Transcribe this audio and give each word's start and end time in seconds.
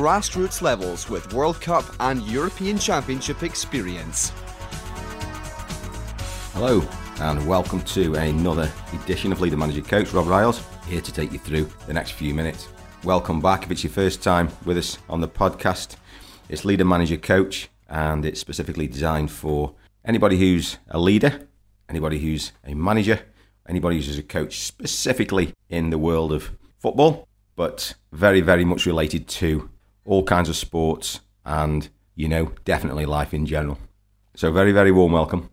grassroots 0.00 0.62
levels 0.62 1.10
with 1.10 1.30
World 1.34 1.60
Cup 1.60 1.84
and 2.00 2.22
European 2.22 2.78
Championship 2.78 3.42
experience. 3.42 4.32
Hello, 6.54 6.82
and 7.20 7.46
welcome 7.46 7.82
to 7.82 8.14
another 8.14 8.72
edition 8.94 9.30
of 9.30 9.42
Leader 9.42 9.58
Manager 9.58 9.82
Coach. 9.82 10.14
Rob 10.14 10.26
Riles 10.26 10.64
here 10.86 11.02
to 11.02 11.12
take 11.12 11.32
you 11.32 11.38
through 11.38 11.68
the 11.86 11.92
next 11.92 12.12
few 12.12 12.32
minutes. 12.32 12.68
Welcome 13.04 13.42
back 13.42 13.64
if 13.64 13.70
it's 13.72 13.84
your 13.84 13.92
first 13.92 14.22
time 14.22 14.48
with 14.64 14.78
us 14.78 14.96
on 15.10 15.20
the 15.20 15.28
podcast. 15.28 15.96
It's 16.48 16.64
Leader 16.64 16.86
Manager 16.86 17.18
Coach, 17.18 17.68
and 17.90 18.24
it's 18.24 18.40
specifically 18.40 18.86
designed 18.86 19.30
for 19.30 19.74
anybody 20.06 20.38
who's 20.38 20.78
a 20.88 20.98
leader, 20.98 21.46
anybody 21.90 22.18
who's 22.18 22.52
a 22.64 22.72
manager, 22.72 23.20
anybody 23.68 23.96
who's 23.96 24.16
a 24.16 24.22
coach, 24.22 24.60
specifically 24.60 25.52
in 25.68 25.90
the 25.90 25.98
world 25.98 26.32
of 26.32 26.52
football, 26.78 27.28
but 27.54 27.92
very, 28.12 28.40
very 28.40 28.64
much 28.64 28.86
related 28.86 29.28
to 29.28 29.68
all 30.10 30.24
kinds 30.24 30.48
of 30.48 30.56
sports, 30.56 31.20
and, 31.44 31.88
you 32.16 32.26
know, 32.26 32.50
definitely 32.64 33.06
life 33.06 33.32
in 33.32 33.46
general. 33.46 33.78
So, 34.34 34.50
very, 34.50 34.72
very 34.72 34.90
warm 34.90 35.12
welcome. 35.12 35.50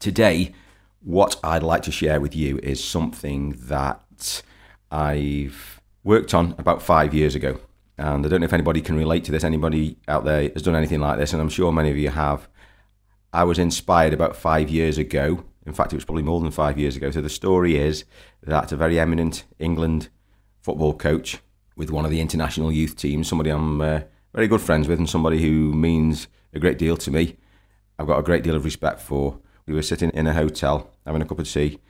Today, 0.00 0.52
what 1.00 1.38
I'd 1.44 1.62
like 1.62 1.82
to 1.82 1.92
share 1.92 2.20
with 2.20 2.34
you 2.34 2.58
is 2.60 2.82
something 2.82 3.50
that 3.68 4.42
I've 4.90 5.80
worked 6.02 6.34
on 6.34 6.56
about 6.58 6.82
five 6.82 7.14
years 7.14 7.36
ago. 7.36 7.60
And 7.98 8.26
I 8.26 8.28
don't 8.28 8.40
know 8.40 8.46
if 8.46 8.52
anybody 8.52 8.80
can 8.80 8.96
relate 8.96 9.22
to 9.26 9.32
this. 9.32 9.44
Anybody 9.44 9.96
out 10.08 10.24
there 10.24 10.50
has 10.54 10.62
done 10.62 10.74
anything 10.74 11.00
like 11.00 11.16
this, 11.16 11.32
and 11.32 11.40
I'm 11.40 11.48
sure 11.48 11.70
many 11.70 11.92
of 11.92 11.96
you 11.96 12.10
have. 12.10 12.48
I 13.32 13.44
was 13.44 13.60
inspired 13.60 14.12
about 14.12 14.34
five 14.34 14.70
years 14.70 14.98
ago. 14.98 15.44
In 15.66 15.72
fact, 15.72 15.92
it 15.92 15.96
was 15.96 16.04
probably 16.04 16.24
more 16.24 16.40
than 16.40 16.50
five 16.50 16.76
years 16.78 16.96
ago. 16.96 17.12
So 17.12 17.20
the 17.20 17.28
story 17.28 17.76
is 17.76 18.04
that 18.42 18.72
a 18.72 18.76
very 18.76 18.98
eminent 18.98 19.44
England 19.60 20.08
football 20.62 20.94
coach 20.94 21.38
with 21.80 21.90
one 21.90 22.04
of 22.04 22.10
the 22.10 22.20
international 22.20 22.70
youth 22.70 22.94
teams, 22.94 23.26
somebody 23.26 23.48
I'm 23.48 23.80
uh, 23.80 24.00
very 24.34 24.46
good 24.46 24.60
friends 24.60 24.86
with 24.86 24.98
and 24.98 25.08
somebody 25.08 25.40
who 25.40 25.72
means 25.72 26.28
a 26.52 26.58
great 26.58 26.76
deal 26.76 26.94
to 26.98 27.10
me. 27.10 27.38
I've 27.98 28.06
got 28.06 28.18
a 28.18 28.22
great 28.22 28.44
deal 28.44 28.54
of 28.54 28.66
respect 28.66 29.00
for. 29.00 29.38
We 29.64 29.72
were 29.72 29.80
sitting 29.80 30.10
in 30.10 30.26
a 30.26 30.34
hotel 30.34 30.90
having 31.06 31.22
a 31.22 31.24
cup 31.24 31.38
of 31.38 31.50
tea 31.50 31.80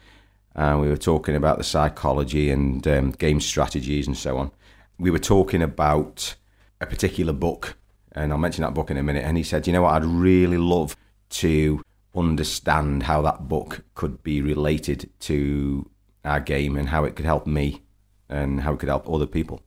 and 0.54 0.80
we 0.80 0.86
were 0.86 0.96
talking 0.96 1.34
about 1.34 1.58
the 1.58 1.64
psychology 1.64 2.50
and 2.50 2.86
um, 2.86 3.10
game 3.10 3.40
strategies 3.40 4.06
and 4.06 4.16
so 4.16 4.38
on. 4.38 4.52
We 4.96 5.10
were 5.10 5.18
talking 5.18 5.60
about 5.60 6.36
a 6.80 6.86
particular 6.86 7.32
book, 7.32 7.76
and 8.12 8.30
I'll 8.30 8.38
mention 8.38 8.62
that 8.62 8.74
book 8.74 8.92
in 8.92 8.96
a 8.96 9.02
minute. 9.02 9.24
And 9.24 9.36
he 9.36 9.42
said, 9.42 9.66
You 9.66 9.72
know 9.72 9.82
what? 9.82 9.94
I'd 9.94 10.04
really 10.04 10.58
love 10.58 10.94
to 11.30 11.82
understand 12.14 13.02
how 13.04 13.22
that 13.22 13.48
book 13.48 13.82
could 13.94 14.22
be 14.22 14.40
related 14.40 15.10
to 15.20 15.90
our 16.24 16.38
game 16.38 16.76
and 16.76 16.90
how 16.90 17.02
it 17.02 17.16
could 17.16 17.24
help 17.24 17.44
me 17.44 17.82
and 18.30 18.60
how 18.60 18.72
it 18.72 18.78
could 18.78 18.88
help 18.88 19.08
other 19.08 19.26
people. 19.26 19.60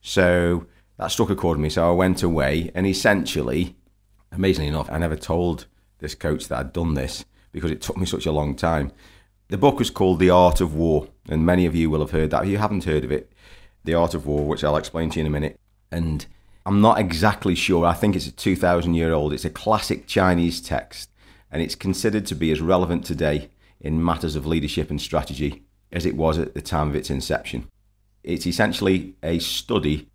So 0.00 0.66
that 0.98 1.08
struck 1.08 1.30
a 1.30 1.36
chord 1.36 1.58
with 1.58 1.62
me. 1.62 1.70
So 1.70 1.88
I 1.88 1.92
went 1.92 2.22
away, 2.22 2.70
and 2.74 2.86
essentially, 2.86 3.76
amazingly 4.32 4.68
enough, 4.68 4.90
I 4.90 4.98
never 4.98 5.16
told 5.16 5.66
this 5.98 6.14
coach 6.14 6.48
that 6.48 6.58
I'd 6.58 6.72
done 6.72 6.94
this 6.94 7.24
because 7.52 7.70
it 7.70 7.80
took 7.80 7.96
me 7.96 8.06
such 8.06 8.26
a 8.26 8.32
long 8.32 8.56
time. 8.56 8.92
The 9.48 9.58
book 9.58 9.78
was 9.78 9.90
called 9.90 10.18
The 10.18 10.30
Art 10.30 10.60
of 10.60 10.74
War, 10.74 11.08
and 11.28 11.46
many 11.46 11.66
of 11.66 11.74
you 11.74 11.90
will 11.90 12.00
have 12.00 12.10
heard 12.10 12.30
that. 12.30 12.44
If 12.44 12.50
you 12.50 12.58
haven't 12.58 12.84
heard 12.84 13.04
of 13.04 13.12
it, 13.12 13.32
The 13.84 13.94
Art 13.94 14.14
of 14.14 14.26
War, 14.26 14.46
which 14.46 14.64
I'll 14.64 14.76
explain 14.76 15.10
to 15.10 15.18
you 15.18 15.20
in 15.22 15.26
a 15.26 15.30
minute. 15.30 15.58
And 15.92 16.26
I'm 16.64 16.80
not 16.80 16.98
exactly 16.98 17.54
sure. 17.54 17.86
I 17.86 17.94
think 17.94 18.16
it's 18.16 18.26
a 18.26 18.32
2,000 18.32 18.94
year 18.94 19.12
old. 19.12 19.32
It's 19.32 19.44
a 19.44 19.50
classic 19.50 20.06
Chinese 20.06 20.60
text, 20.60 21.10
and 21.50 21.62
it's 21.62 21.76
considered 21.76 22.26
to 22.26 22.34
be 22.34 22.50
as 22.50 22.60
relevant 22.60 23.04
today 23.04 23.50
in 23.80 24.04
matters 24.04 24.34
of 24.34 24.46
leadership 24.46 24.90
and 24.90 25.00
strategy 25.00 25.62
as 25.92 26.04
it 26.04 26.16
was 26.16 26.38
at 26.38 26.54
the 26.54 26.62
time 26.62 26.88
of 26.88 26.96
its 26.96 27.10
inception. 27.10 27.68
It's 28.26 28.46
essentially 28.46 29.14
a 29.22 29.38
study 29.38 30.08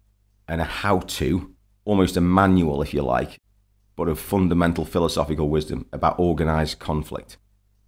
and 0.45 0.59
a 0.59 0.65
how 0.65 0.99
to, 0.99 1.55
almost 1.85 2.17
a 2.17 2.21
manual, 2.21 2.81
if 2.81 2.93
you 2.93 3.03
like, 3.03 3.39
but 3.95 4.09
of 4.09 4.19
fundamental 4.19 4.83
philosophical 4.83 5.47
wisdom 5.47 5.85
about 5.93 6.19
organized 6.19 6.77
conflict. 6.77 7.37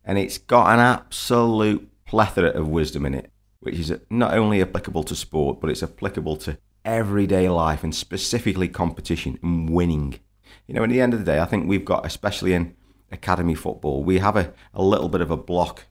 And 0.06 0.18
it's 0.18 0.38
got 0.38 0.74
an 0.74 0.80
absolute 0.80 1.92
plethora 2.06 2.52
of 2.52 2.70
wisdom 2.70 3.06
in 3.06 3.14
it, 3.16 3.32
which 3.60 3.78
is 3.78 3.94
not 4.10 4.34
only 4.34 4.62
applicable 4.62 5.04
to 5.04 5.16
sport, 5.16 5.60
but 5.60 5.70
it's 5.70 5.84
applicable 5.84 6.38
to 6.38 6.58
everyday 6.86 7.50
life 7.50 7.84
and 7.84 7.94
specifically 7.94 8.70
competition 8.70 9.38
and 9.44 9.70
winning. 9.70 10.20
You 10.68 10.76
know, 10.76 10.84
at 10.84 10.90
the 10.90 11.02
end 11.02 11.14
of 11.14 11.20
the 11.20 11.26
day, 11.26 11.42
I 11.42 11.46
think 11.46 11.68
we've 11.68 11.84
got, 11.84 12.06
especially 12.06 12.54
in 12.54 12.76
academy 13.12 13.56
football, 13.56 14.06
we 14.06 14.20
have 14.20 14.38
a, 14.38 14.54
a 14.74 14.82
little 14.84 15.10
bit 15.10 15.22
of 15.22 15.32
a 15.32 15.38
block 15.38 15.84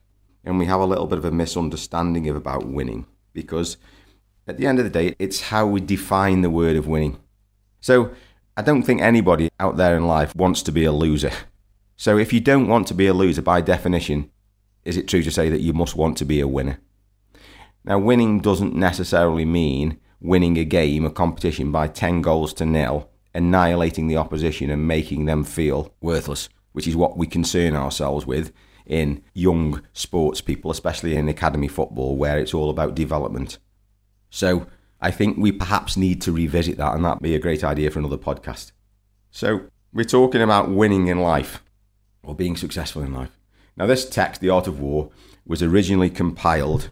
and 0.43 0.57
we 0.57 0.65
have 0.65 0.79
a 0.79 0.85
little 0.85 1.05
bit 1.05 1.19
of 1.19 1.25
a 1.25 1.31
misunderstanding 1.31 2.27
of 2.29 2.35
about 2.35 2.65
winning 2.65 3.05
because 3.31 3.77
at 4.47 4.57
the 4.57 4.67
end 4.67 4.79
of 4.79 4.85
the 4.85 4.91
day, 4.91 5.15
it's 5.19 5.41
how 5.41 5.65
we 5.65 5.79
define 5.79 6.41
the 6.41 6.49
word 6.49 6.75
of 6.75 6.87
winning. 6.87 7.17
So 7.81 8.13
I 8.57 8.61
don't 8.61 8.83
think 8.83 9.01
anybody 9.01 9.49
out 9.59 9.77
there 9.77 9.95
in 9.95 10.07
life 10.07 10.35
wants 10.35 10.61
to 10.63 10.71
be 10.71 10.85
a 10.85 10.91
loser. 10.91 11.31
So 11.95 12.17
if 12.17 12.33
you 12.33 12.39
don't 12.39 12.67
want 12.67 12.87
to 12.87 12.93
be 12.93 13.07
a 13.07 13.13
loser, 13.13 13.41
by 13.41 13.61
definition, 13.61 14.29
is 14.83 14.97
it 14.97 15.07
true 15.07 15.23
to 15.23 15.31
say 15.31 15.49
that 15.49 15.61
you 15.61 15.73
must 15.73 15.95
want 15.95 16.17
to 16.17 16.25
be 16.25 16.39
a 16.39 16.47
winner? 16.47 16.79
Now, 17.85 17.99
winning 17.99 18.39
doesn't 18.39 18.75
necessarily 18.75 19.45
mean 19.45 19.99
winning 20.19 20.57
a 20.57 20.65
game, 20.65 21.05
a 21.05 21.11
competition 21.11 21.71
by 21.71 21.87
10 21.87 22.21
goals 22.21 22.53
to 22.55 22.65
nil, 22.65 23.09
annihilating 23.33 24.07
the 24.07 24.17
opposition 24.17 24.69
and 24.69 24.87
making 24.87 25.25
them 25.25 25.43
feel 25.43 25.93
worthless, 26.01 26.49
which 26.71 26.87
is 26.87 26.95
what 26.95 27.17
we 27.17 27.27
concern 27.27 27.75
ourselves 27.75 28.25
with 28.25 28.51
in 28.85 29.21
young 29.33 29.81
sports 29.93 30.41
people, 30.41 30.71
especially 30.71 31.15
in 31.15 31.27
academy 31.29 31.67
football, 31.67 32.15
where 32.15 32.39
it's 32.39 32.53
all 32.53 32.69
about 32.69 32.95
development. 32.95 33.57
So 34.33 34.65
I 34.99 35.11
think 35.11 35.37
we 35.37 35.51
perhaps 35.51 35.95
need 35.95 36.19
to 36.23 36.31
revisit 36.31 36.77
that, 36.77 36.95
and 36.95 37.05
that'd 37.05 37.21
be 37.21 37.35
a 37.35 37.39
great 37.39 37.63
idea 37.63 37.91
for 37.91 37.99
another 37.99 38.17
podcast. 38.17 38.71
So 39.29 39.67
we're 39.93 40.05
talking 40.05 40.41
about 40.41 40.71
winning 40.71 41.07
in 41.07 41.21
life 41.21 41.63
or 42.23 42.33
being 42.33 42.57
successful 42.57 43.03
in 43.03 43.13
life. 43.13 43.37
Now, 43.77 43.85
this 43.85 44.09
text, 44.09 44.41
The 44.41 44.49
Art 44.49 44.65
of 44.65 44.79
War, 44.79 45.11
was 45.45 45.61
originally 45.61 46.09
compiled 46.09 46.89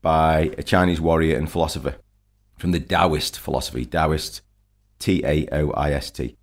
by 0.00 0.54
a 0.56 0.62
Chinese 0.62 0.98
warrior 0.98 1.36
and 1.36 1.50
philosopher 1.52 1.96
from 2.56 2.72
the 2.72 2.80
Taoist 2.80 3.38
philosophy, 3.38 3.84
Taoist, 3.84 4.40
T 4.98 5.22
A 5.26 5.46
O 5.52 5.72
I 5.72 5.92
S 5.92 6.10
T. 6.10 6.38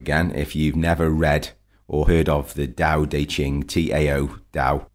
Again, 0.00 0.30
if 0.34 0.56
you've 0.56 0.76
never 0.76 1.10
read 1.10 1.50
or 1.86 2.08
heard 2.08 2.30
of 2.30 2.54
the 2.54 2.66
Tao 2.66 3.04
Te 3.04 3.26
Ching, 3.26 3.64
T 3.64 3.92
A 3.92 4.16
O, 4.16 4.38
Tao, 4.54 4.86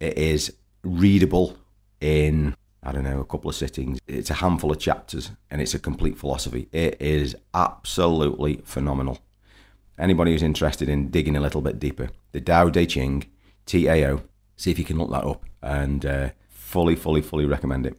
it 0.00 0.18
is 0.18 0.52
readable 0.82 1.56
in 2.00 2.56
I 2.88 2.92
don't 2.92 3.04
know, 3.04 3.20
a 3.20 3.24
couple 3.26 3.50
of 3.50 3.54
sittings. 3.54 3.98
It's 4.06 4.30
a 4.30 4.34
handful 4.34 4.72
of 4.72 4.78
chapters 4.78 5.30
and 5.50 5.60
it's 5.60 5.74
a 5.74 5.78
complete 5.78 6.16
philosophy. 6.16 6.68
It 6.72 6.96
is 6.98 7.36
absolutely 7.52 8.62
phenomenal. 8.64 9.18
Anybody 9.98 10.32
who's 10.32 10.42
interested 10.42 10.88
in 10.88 11.10
digging 11.10 11.36
a 11.36 11.40
little 11.40 11.60
bit 11.60 11.78
deeper, 11.78 12.08
the 12.32 12.40
Tao 12.40 12.70
Te 12.70 12.86
Ching, 12.86 13.26
T 13.66 13.88
A 13.88 14.10
O, 14.10 14.22
see 14.56 14.70
if 14.70 14.78
you 14.78 14.86
can 14.86 14.96
look 14.96 15.10
that 15.10 15.24
up 15.24 15.44
and 15.62 16.06
uh, 16.06 16.30
fully, 16.48 16.96
fully, 16.96 17.20
fully 17.20 17.44
recommend 17.44 17.84
it. 17.84 17.94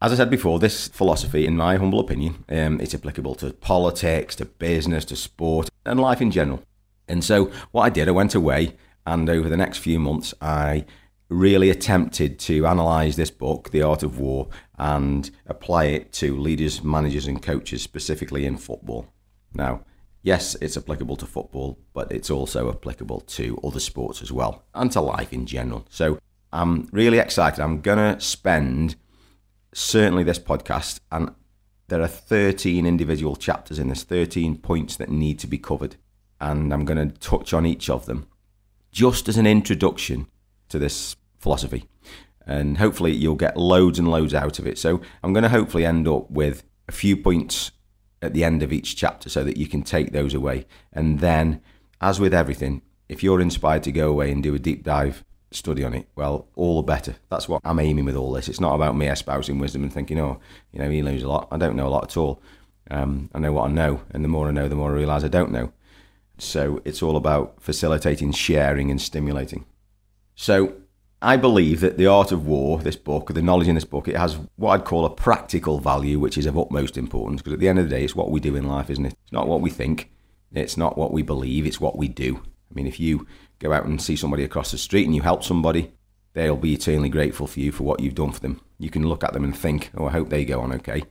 As 0.00 0.12
I 0.12 0.14
said 0.14 0.30
before, 0.30 0.60
this 0.60 0.86
philosophy, 0.86 1.44
in 1.44 1.56
my 1.56 1.74
humble 1.74 1.98
opinion, 1.98 2.44
um, 2.48 2.80
it's 2.80 2.94
applicable 2.94 3.34
to 3.36 3.52
politics, 3.52 4.36
to 4.36 4.44
business, 4.44 5.04
to 5.06 5.16
sport, 5.16 5.70
and 5.84 5.98
life 5.98 6.20
in 6.20 6.30
general. 6.30 6.62
And 7.08 7.24
so, 7.24 7.50
what 7.72 7.82
I 7.82 7.90
did, 7.90 8.06
I 8.06 8.12
went 8.12 8.36
away, 8.36 8.76
and 9.04 9.28
over 9.28 9.48
the 9.48 9.56
next 9.56 9.78
few 9.78 9.98
months, 9.98 10.32
I 10.40 10.84
really 11.30 11.70
attempted 11.70 12.38
to 12.40 12.66
analyze 12.66 13.16
this 13.16 13.30
book, 13.30 13.70
The 13.70 13.82
Art 13.82 14.02
of 14.02 14.18
War, 14.18 14.48
and 14.78 15.30
apply 15.46 15.84
it 15.84 16.12
to 16.14 16.36
leaders, 16.36 16.82
managers, 16.82 17.26
and 17.26 17.40
coaches, 17.40 17.82
specifically 17.82 18.44
in 18.44 18.56
football. 18.56 19.06
Now, 19.54 19.84
yes, 20.22 20.56
it's 20.60 20.76
applicable 20.76 21.16
to 21.16 21.26
football, 21.26 21.78
but 21.94 22.10
it's 22.12 22.30
also 22.30 22.68
applicable 22.68 23.20
to 23.20 23.58
other 23.64 23.80
sports 23.80 24.20
as 24.20 24.32
well, 24.32 24.64
and 24.74 24.90
to 24.92 25.00
life 25.00 25.32
in 25.32 25.46
general. 25.46 25.86
So 25.88 26.18
I'm 26.52 26.88
really 26.92 27.18
excited. 27.18 27.60
I'm 27.60 27.80
going 27.80 27.98
to 27.98 28.20
spend 28.20 28.96
certainly 29.72 30.24
this 30.24 30.40
podcast, 30.40 30.98
and 31.12 31.32
there 31.86 32.02
are 32.02 32.08
13 32.08 32.86
individual 32.86 33.36
chapters 33.36 33.78
in 33.78 33.88
this, 33.88 34.02
13 34.02 34.58
points 34.58 34.96
that 34.96 35.10
need 35.10 35.38
to 35.38 35.46
be 35.46 35.58
covered. 35.58 35.96
And 36.40 36.72
I'm 36.72 36.84
going 36.84 37.08
to 37.10 37.18
touch 37.18 37.52
on 37.52 37.66
each 37.66 37.90
of 37.90 38.06
them 38.06 38.26
just 38.90 39.28
as 39.28 39.36
an 39.36 39.46
introduction 39.46 40.26
to 40.70 40.78
this 40.78 41.14
philosophy. 41.40 41.86
And 42.46 42.78
hopefully, 42.78 43.12
you'll 43.12 43.34
get 43.34 43.56
loads 43.56 43.98
and 43.98 44.10
loads 44.10 44.34
out 44.34 44.58
of 44.58 44.66
it. 44.66 44.78
So, 44.78 45.00
I'm 45.22 45.32
going 45.32 45.42
to 45.42 45.48
hopefully 45.48 45.84
end 45.84 46.06
up 46.06 46.30
with 46.30 46.62
a 46.88 46.92
few 46.92 47.16
points 47.16 47.72
at 48.22 48.34
the 48.34 48.44
end 48.44 48.62
of 48.62 48.72
each 48.72 48.96
chapter 48.96 49.28
so 49.28 49.44
that 49.44 49.56
you 49.56 49.66
can 49.66 49.82
take 49.82 50.12
those 50.12 50.34
away. 50.34 50.66
And 50.92 51.20
then, 51.20 51.60
as 52.00 52.20
with 52.20 52.34
everything, 52.34 52.82
if 53.08 53.22
you're 53.22 53.40
inspired 53.40 53.82
to 53.84 53.92
go 53.92 54.08
away 54.08 54.30
and 54.30 54.42
do 54.42 54.54
a 54.54 54.58
deep 54.58 54.84
dive 54.84 55.24
study 55.50 55.84
on 55.84 55.94
it, 55.94 56.08
well, 56.14 56.48
all 56.54 56.76
the 56.76 56.82
better. 56.82 57.16
That's 57.28 57.48
what 57.48 57.60
I'm 57.64 57.80
aiming 57.80 58.04
with 58.04 58.16
all 58.16 58.32
this. 58.32 58.48
It's 58.48 58.60
not 58.60 58.74
about 58.74 58.96
me 58.96 59.08
espousing 59.08 59.58
wisdom 59.58 59.82
and 59.82 59.92
thinking, 59.92 60.20
oh, 60.20 60.40
you 60.72 60.78
know, 60.78 60.90
he 60.90 61.02
knows 61.02 61.22
a 61.22 61.28
lot. 61.28 61.48
I 61.50 61.56
don't 61.56 61.76
know 61.76 61.88
a 61.88 61.90
lot 61.90 62.04
at 62.04 62.16
all. 62.16 62.42
Um, 62.90 63.30
I 63.34 63.38
know 63.38 63.52
what 63.52 63.70
I 63.70 63.72
know, 63.72 64.02
and 64.10 64.24
the 64.24 64.28
more 64.28 64.48
I 64.48 64.52
know, 64.52 64.68
the 64.68 64.74
more 64.74 64.90
I 64.90 64.94
realise 64.94 65.24
I 65.24 65.28
don't 65.28 65.52
know. 65.52 65.72
So 66.38 66.80
it's 66.84 67.02
all 67.02 67.16
about 67.16 67.60
facilitating, 67.60 68.32
sharing, 68.32 68.90
and 68.90 69.00
stimulating. 69.00 69.66
So 70.34 70.74
I 71.22 71.36
believe 71.36 71.80
that 71.80 71.98
The 71.98 72.06
Art 72.06 72.32
of 72.32 72.46
War, 72.46 72.78
this 72.78 72.96
book, 72.96 73.34
the 73.34 73.42
knowledge 73.42 73.68
in 73.68 73.74
this 73.74 73.84
book, 73.84 74.08
it 74.08 74.16
has 74.16 74.38
what 74.56 74.72
I'd 74.72 74.86
call 74.86 75.04
a 75.04 75.10
practical 75.10 75.78
value, 75.78 76.18
which 76.18 76.38
is 76.38 76.46
of 76.46 76.56
utmost 76.56 76.96
importance. 76.96 77.42
Because 77.42 77.52
at 77.52 77.58
the 77.58 77.68
end 77.68 77.78
of 77.78 77.88
the 77.88 77.94
day, 77.94 78.04
it's 78.04 78.16
what 78.16 78.30
we 78.30 78.40
do 78.40 78.56
in 78.56 78.66
life, 78.66 78.88
isn't 78.88 79.04
it? 79.04 79.14
It's 79.22 79.32
not 79.32 79.46
what 79.46 79.60
we 79.60 79.68
think, 79.68 80.10
it's 80.52 80.78
not 80.78 80.96
what 80.96 81.12
we 81.12 81.20
believe, 81.20 81.66
it's 81.66 81.80
what 81.80 81.98
we 81.98 82.08
do. 82.08 82.36
I 82.36 82.74
mean, 82.74 82.86
if 82.86 82.98
you 82.98 83.26
go 83.58 83.72
out 83.72 83.84
and 83.84 84.00
see 84.00 84.16
somebody 84.16 84.44
across 84.44 84.70
the 84.70 84.78
street 84.78 85.04
and 85.04 85.14
you 85.14 85.20
help 85.20 85.44
somebody, 85.44 85.92
they'll 86.32 86.56
be 86.56 86.72
eternally 86.72 87.10
grateful 87.10 87.46
for 87.46 87.60
you 87.60 87.70
for 87.70 87.84
what 87.84 88.00
you've 88.00 88.14
done 88.14 88.32
for 88.32 88.40
them. 88.40 88.62
You 88.78 88.88
can 88.88 89.06
look 89.06 89.22
at 89.22 89.34
them 89.34 89.44
and 89.44 89.56
think, 89.56 89.90
oh, 89.98 90.06
I 90.06 90.12
hope 90.12 90.30
they 90.30 90.46
go 90.46 90.60
on 90.60 90.72
okay. 90.74 91.02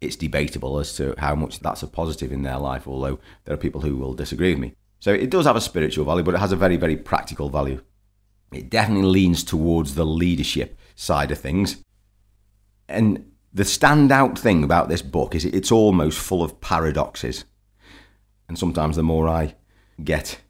It's 0.00 0.16
debatable 0.16 0.80
as 0.80 0.96
to 0.96 1.14
how 1.18 1.36
much 1.36 1.60
that's 1.60 1.84
a 1.84 1.86
positive 1.86 2.32
in 2.32 2.42
their 2.42 2.58
life, 2.58 2.88
although 2.88 3.20
there 3.44 3.54
are 3.54 3.58
people 3.58 3.82
who 3.82 3.96
will 3.96 4.14
disagree 4.14 4.50
with 4.50 4.58
me. 4.58 4.74
So 4.98 5.12
it 5.12 5.30
does 5.30 5.46
have 5.46 5.54
a 5.54 5.60
spiritual 5.60 6.06
value, 6.06 6.24
but 6.24 6.34
it 6.34 6.40
has 6.40 6.50
a 6.50 6.56
very, 6.56 6.76
very 6.76 6.96
practical 6.96 7.50
value. 7.50 7.80
It 8.54 8.70
definitely 8.70 9.08
leans 9.08 9.44
towards 9.44 9.94
the 9.94 10.06
leadership 10.06 10.78
side 10.94 11.30
of 11.30 11.38
things. 11.38 11.82
And 12.88 13.32
the 13.52 13.62
standout 13.62 14.38
thing 14.38 14.64
about 14.64 14.88
this 14.88 15.02
book 15.02 15.34
is 15.34 15.44
it's 15.44 15.72
almost 15.72 16.18
full 16.18 16.42
of 16.42 16.60
paradoxes. 16.60 17.44
And 18.48 18.58
sometimes 18.58 18.96
the 18.96 19.02
more 19.02 19.28
I 19.28 19.54
get, 20.02 20.40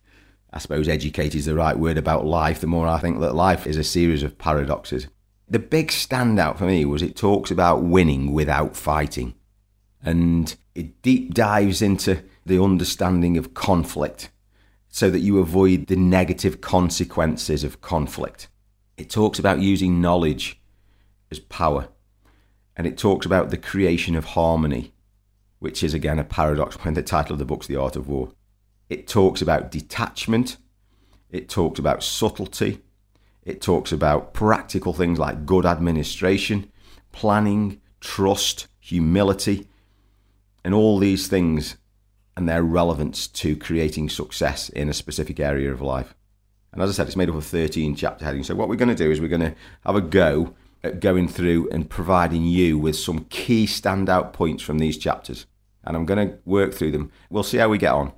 I 0.52 0.58
suppose 0.58 0.88
educated 0.88 1.34
is 1.34 1.46
the 1.46 1.54
right 1.54 1.78
word 1.78 1.98
about 1.98 2.26
life, 2.26 2.60
the 2.60 2.66
more 2.66 2.88
I 2.88 2.98
think 2.98 3.20
that 3.20 3.34
life 3.34 3.66
is 3.66 3.76
a 3.76 3.84
series 3.84 4.22
of 4.22 4.38
paradoxes. 4.38 5.08
The 5.48 5.58
big 5.58 5.88
standout 5.88 6.56
for 6.56 6.64
me 6.64 6.84
was 6.84 7.02
it 7.02 7.16
talks 7.16 7.50
about 7.50 7.84
winning 7.84 8.32
without 8.32 8.76
fighting. 8.76 9.34
And 10.02 10.54
it 10.74 11.02
deep 11.02 11.34
dives 11.34 11.82
into 11.82 12.22
the 12.44 12.62
understanding 12.62 13.36
of 13.36 13.54
conflict 13.54 14.30
so 14.94 15.10
that 15.10 15.18
you 15.18 15.40
avoid 15.40 15.88
the 15.88 15.96
negative 15.96 16.60
consequences 16.60 17.64
of 17.64 17.80
conflict. 17.80 18.46
It 18.96 19.10
talks 19.10 19.40
about 19.40 19.58
using 19.58 20.00
knowledge 20.00 20.62
as 21.32 21.40
power, 21.40 21.88
and 22.76 22.86
it 22.86 22.96
talks 22.96 23.26
about 23.26 23.50
the 23.50 23.56
creation 23.56 24.14
of 24.14 24.24
harmony, 24.24 24.92
which 25.58 25.82
is 25.82 25.94
again 25.94 26.20
a 26.20 26.24
paradox 26.24 26.76
when 26.84 26.94
the 26.94 27.02
title 27.02 27.32
of 27.32 27.40
the 27.40 27.44
book's 27.44 27.66
The 27.66 27.74
Art 27.74 27.96
of 27.96 28.06
War. 28.06 28.34
It 28.88 29.08
talks 29.08 29.42
about 29.42 29.72
detachment, 29.72 30.58
it 31.28 31.48
talks 31.48 31.80
about 31.80 32.04
subtlety, 32.04 32.80
it 33.42 33.60
talks 33.60 33.90
about 33.90 34.32
practical 34.32 34.92
things 34.92 35.18
like 35.18 35.44
good 35.44 35.66
administration, 35.66 36.70
planning, 37.10 37.80
trust, 37.98 38.68
humility, 38.78 39.66
and 40.62 40.72
all 40.72 41.00
these 41.00 41.26
things 41.26 41.78
and 42.36 42.48
their 42.48 42.62
relevance 42.62 43.26
to 43.28 43.56
creating 43.56 44.08
success 44.08 44.68
in 44.68 44.88
a 44.88 44.94
specific 44.94 45.38
area 45.38 45.72
of 45.72 45.80
life. 45.80 46.14
And 46.72 46.82
as 46.82 46.90
I 46.90 46.92
said, 46.92 47.06
it's 47.06 47.16
made 47.16 47.28
up 47.28 47.36
of 47.36 47.46
13 47.46 47.94
chapter 47.94 48.24
headings. 48.24 48.48
So, 48.48 48.56
what 48.56 48.68
we're 48.68 48.74
going 48.74 48.88
to 48.88 48.94
do 48.94 49.10
is 49.10 49.20
we're 49.20 49.28
going 49.28 49.40
to 49.40 49.54
have 49.86 49.94
a 49.94 50.00
go 50.00 50.54
at 50.82 51.00
going 51.00 51.28
through 51.28 51.68
and 51.70 51.88
providing 51.88 52.44
you 52.44 52.78
with 52.78 52.96
some 52.96 53.26
key 53.30 53.66
standout 53.66 54.32
points 54.32 54.62
from 54.62 54.78
these 54.78 54.98
chapters. 54.98 55.46
And 55.84 55.96
I'm 55.96 56.04
going 56.04 56.28
to 56.28 56.38
work 56.44 56.74
through 56.74 56.90
them. 56.90 57.12
We'll 57.30 57.44
see 57.44 57.58
how 57.58 57.68
we 57.68 57.78
get 57.78 57.92
on. 57.92 58.12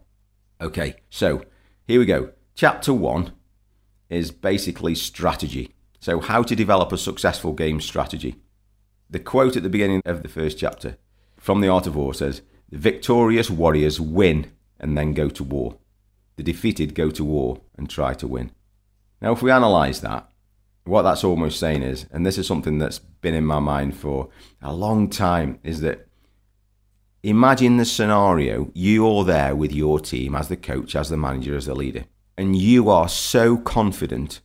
Okay, 0.60 0.96
so 1.10 1.44
here 1.86 2.00
we 2.00 2.06
go. 2.06 2.30
Chapter 2.54 2.94
one 2.94 3.32
is 4.08 4.30
basically 4.30 4.94
strategy. 4.94 5.74
So, 6.00 6.20
how 6.20 6.42
to 6.42 6.56
develop 6.56 6.92
a 6.92 6.98
successful 6.98 7.52
game 7.52 7.80
strategy. 7.82 8.36
The 9.10 9.20
quote 9.20 9.56
at 9.56 9.62
the 9.62 9.68
beginning 9.68 10.00
of 10.06 10.22
the 10.22 10.28
first 10.28 10.58
chapter 10.58 10.96
from 11.36 11.60
The 11.60 11.68
Art 11.68 11.86
of 11.86 11.94
War 11.94 12.14
says, 12.14 12.42
the 12.68 12.78
victorious 12.78 13.48
warriors 13.50 14.00
win 14.00 14.50
and 14.80 14.96
then 14.96 15.14
go 15.14 15.28
to 15.28 15.44
war. 15.44 15.76
The 16.36 16.42
defeated 16.42 16.94
go 16.94 17.10
to 17.10 17.24
war 17.24 17.60
and 17.76 17.88
try 17.88 18.14
to 18.14 18.26
win. 18.26 18.50
Now, 19.20 19.32
if 19.32 19.42
we 19.42 19.50
analyse 19.50 20.00
that, 20.00 20.28
what 20.84 21.02
that's 21.02 21.24
almost 21.24 21.58
saying 21.58 21.82
is, 21.82 22.06
and 22.10 22.24
this 22.24 22.38
is 22.38 22.46
something 22.46 22.78
that's 22.78 22.98
been 22.98 23.34
in 23.34 23.44
my 23.44 23.58
mind 23.58 23.96
for 23.96 24.28
a 24.62 24.72
long 24.72 25.08
time, 25.08 25.58
is 25.64 25.80
that 25.80 26.06
imagine 27.22 27.76
the 27.76 27.84
scenario 27.84 28.70
you're 28.74 29.24
there 29.24 29.56
with 29.56 29.72
your 29.72 29.98
team 29.98 30.34
as 30.34 30.48
the 30.48 30.56
coach, 30.56 30.94
as 30.94 31.08
the 31.08 31.16
manager, 31.16 31.56
as 31.56 31.66
the 31.66 31.74
leader, 31.74 32.04
and 32.36 32.56
you 32.56 32.88
are 32.88 33.08
so 33.08 33.56
confident 33.56 34.40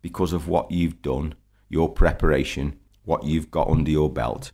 because 0.00 0.32
of 0.32 0.48
what 0.48 0.70
you've 0.70 1.02
done, 1.02 1.34
your 1.68 1.88
preparation, 1.88 2.78
what 3.04 3.24
you've 3.24 3.50
got 3.50 3.68
under 3.68 3.90
your 3.90 4.10
belt, 4.10 4.52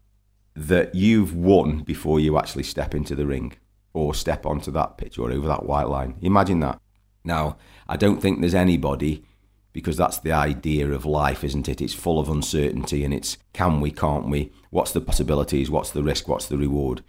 that 0.57 0.95
you've 0.95 1.35
won 1.35 1.83
before 1.83 2.21
you 2.21 2.39
actually 2.39 2.63
step 2.63 2.95
into 2.95 3.15
the 3.15 3.27
ring 3.27 3.55
or 3.93 4.15
step 4.15 4.47
onto 4.47 4.71
that 4.73 4.97
pitch 4.99 5.19
or 5.19 5.31
over 5.31 5.47
that 5.49 5.67
white 5.67 5.89
line. 5.89 6.17
Imagine 6.21 6.61
that. 6.61 6.81
Now, 7.25 7.57
I 7.89 7.97
don't 7.97 8.21
think 8.21 8.41
there's 8.41 8.55
anybody 8.55 9.25
because 9.73 9.97
that's 9.97 10.19
the 10.19 10.33
idea 10.33 10.89
of 10.91 11.05
life, 11.05 11.43
isn't 11.43 11.69
it? 11.69 11.81
It's 11.81 11.95
full 11.95 12.21
of 12.21 12.29
uncertainty 12.29 13.05
and 13.05 13.13
it's 13.13 13.39
can 13.53 13.81
we, 13.81 13.91
can't 13.91 14.29
we? 14.29 14.53
What's 14.71 14.93
the 14.93 15.01
possibilities? 15.01 15.71
What's 15.71 15.91
the 15.91 16.03
risk? 16.03 16.29
What's 16.29 16.47
the 16.47 16.59
reward? 16.59 17.03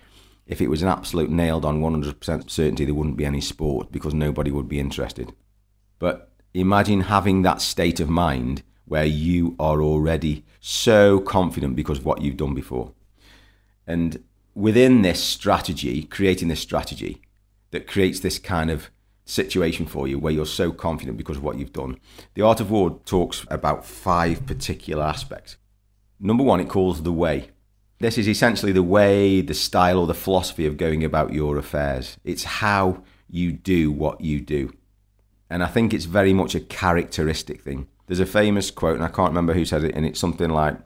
If 0.47 0.61
it 0.61 0.69
was 0.69 0.81
an 0.81 0.87
absolute 0.87 1.29
nailed 1.29 1.65
on 1.65 1.81
100% 1.81 2.49
certainty, 2.49 2.85
there 2.85 2.93
wouldn't 2.93 3.17
be 3.17 3.25
any 3.25 3.41
sport 3.41 3.91
because 3.91 4.13
nobody 4.13 4.51
would 4.51 4.67
be 4.67 4.79
interested. 4.79 5.33
But 5.99 6.31
imagine 6.53 7.01
having 7.01 7.41
that 7.41 7.61
state 7.61 7.99
of 7.99 8.09
mind 8.09 8.63
where 8.85 9.05
you 9.05 9.55
are 9.59 9.81
already 9.81 10.45
so 10.59 11.19
confident 11.19 11.75
because 11.75 11.99
of 11.99 12.05
what 12.05 12.21
you've 12.21 12.37
done 12.37 12.53
before. 12.53 12.93
And 13.87 14.23
within 14.53 15.01
this 15.01 15.23
strategy, 15.23 16.03
creating 16.03 16.47
this 16.47 16.61
strategy 16.61 17.21
that 17.71 17.87
creates 17.87 18.21
this 18.21 18.39
kind 18.39 18.71
of 18.71 18.89
situation 19.25 19.85
for 19.85 20.07
you 20.07 20.19
where 20.19 20.33
you're 20.33 20.45
so 20.45 20.71
confident 20.71 21.17
because 21.17 21.37
of 21.37 21.43
what 21.43 21.57
you've 21.57 21.73
done, 21.73 21.97
the 22.35 22.41
Art 22.41 22.59
of 22.59 22.71
War 22.71 22.99
talks 23.05 23.45
about 23.49 23.85
five 23.85 24.45
particular 24.45 25.03
aspects. 25.03 25.57
Number 26.19 26.43
one, 26.43 26.59
it 26.59 26.69
calls 26.69 27.03
the 27.03 27.11
way. 27.11 27.49
This 27.99 28.17
is 28.17 28.27
essentially 28.27 28.71
the 28.71 28.83
way, 28.83 29.41
the 29.41 29.53
style, 29.53 29.99
or 29.99 30.07
the 30.07 30.13
philosophy 30.13 30.65
of 30.65 30.77
going 30.77 31.03
about 31.03 31.33
your 31.33 31.57
affairs. 31.57 32.17
It's 32.23 32.43
how 32.43 33.03
you 33.29 33.51
do 33.51 33.91
what 33.91 34.21
you 34.21 34.41
do. 34.41 34.73
And 35.49 35.63
I 35.63 35.67
think 35.67 35.93
it's 35.93 36.05
very 36.05 36.33
much 36.33 36.55
a 36.55 36.59
characteristic 36.59 37.61
thing. 37.61 37.87
There's 38.07 38.19
a 38.19 38.25
famous 38.25 38.71
quote, 38.71 38.95
and 38.95 39.03
I 39.03 39.09
can't 39.09 39.29
remember 39.31 39.53
who 39.53 39.65
said 39.65 39.83
it, 39.83 39.95
and 39.95 40.05
it's 40.05 40.19
something 40.19 40.49
like, 40.49 40.77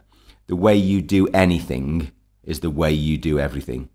The 0.47 0.55
way 0.55 0.75
you 0.75 1.01
do 1.01 1.27
anything 1.27 2.11
is 2.49 2.61
the 2.61 2.69
way 2.71 2.91
you 2.91 3.15
do 3.15 3.39
everything, 3.39 3.89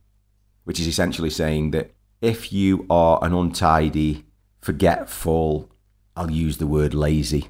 which 0.63 0.79
is 0.79 0.87
essentially 0.87 1.29
saying 1.29 1.73
that 1.73 1.91
if 2.23 2.53
you 2.53 2.87
are 2.89 3.19
an 3.23 3.35
untidy, 3.35 4.25
forgetful, 4.61 5.69
I'll 6.17 6.31
use 6.31 6.59
the 6.59 6.69
word 6.69 6.95
lazy, 6.95 7.49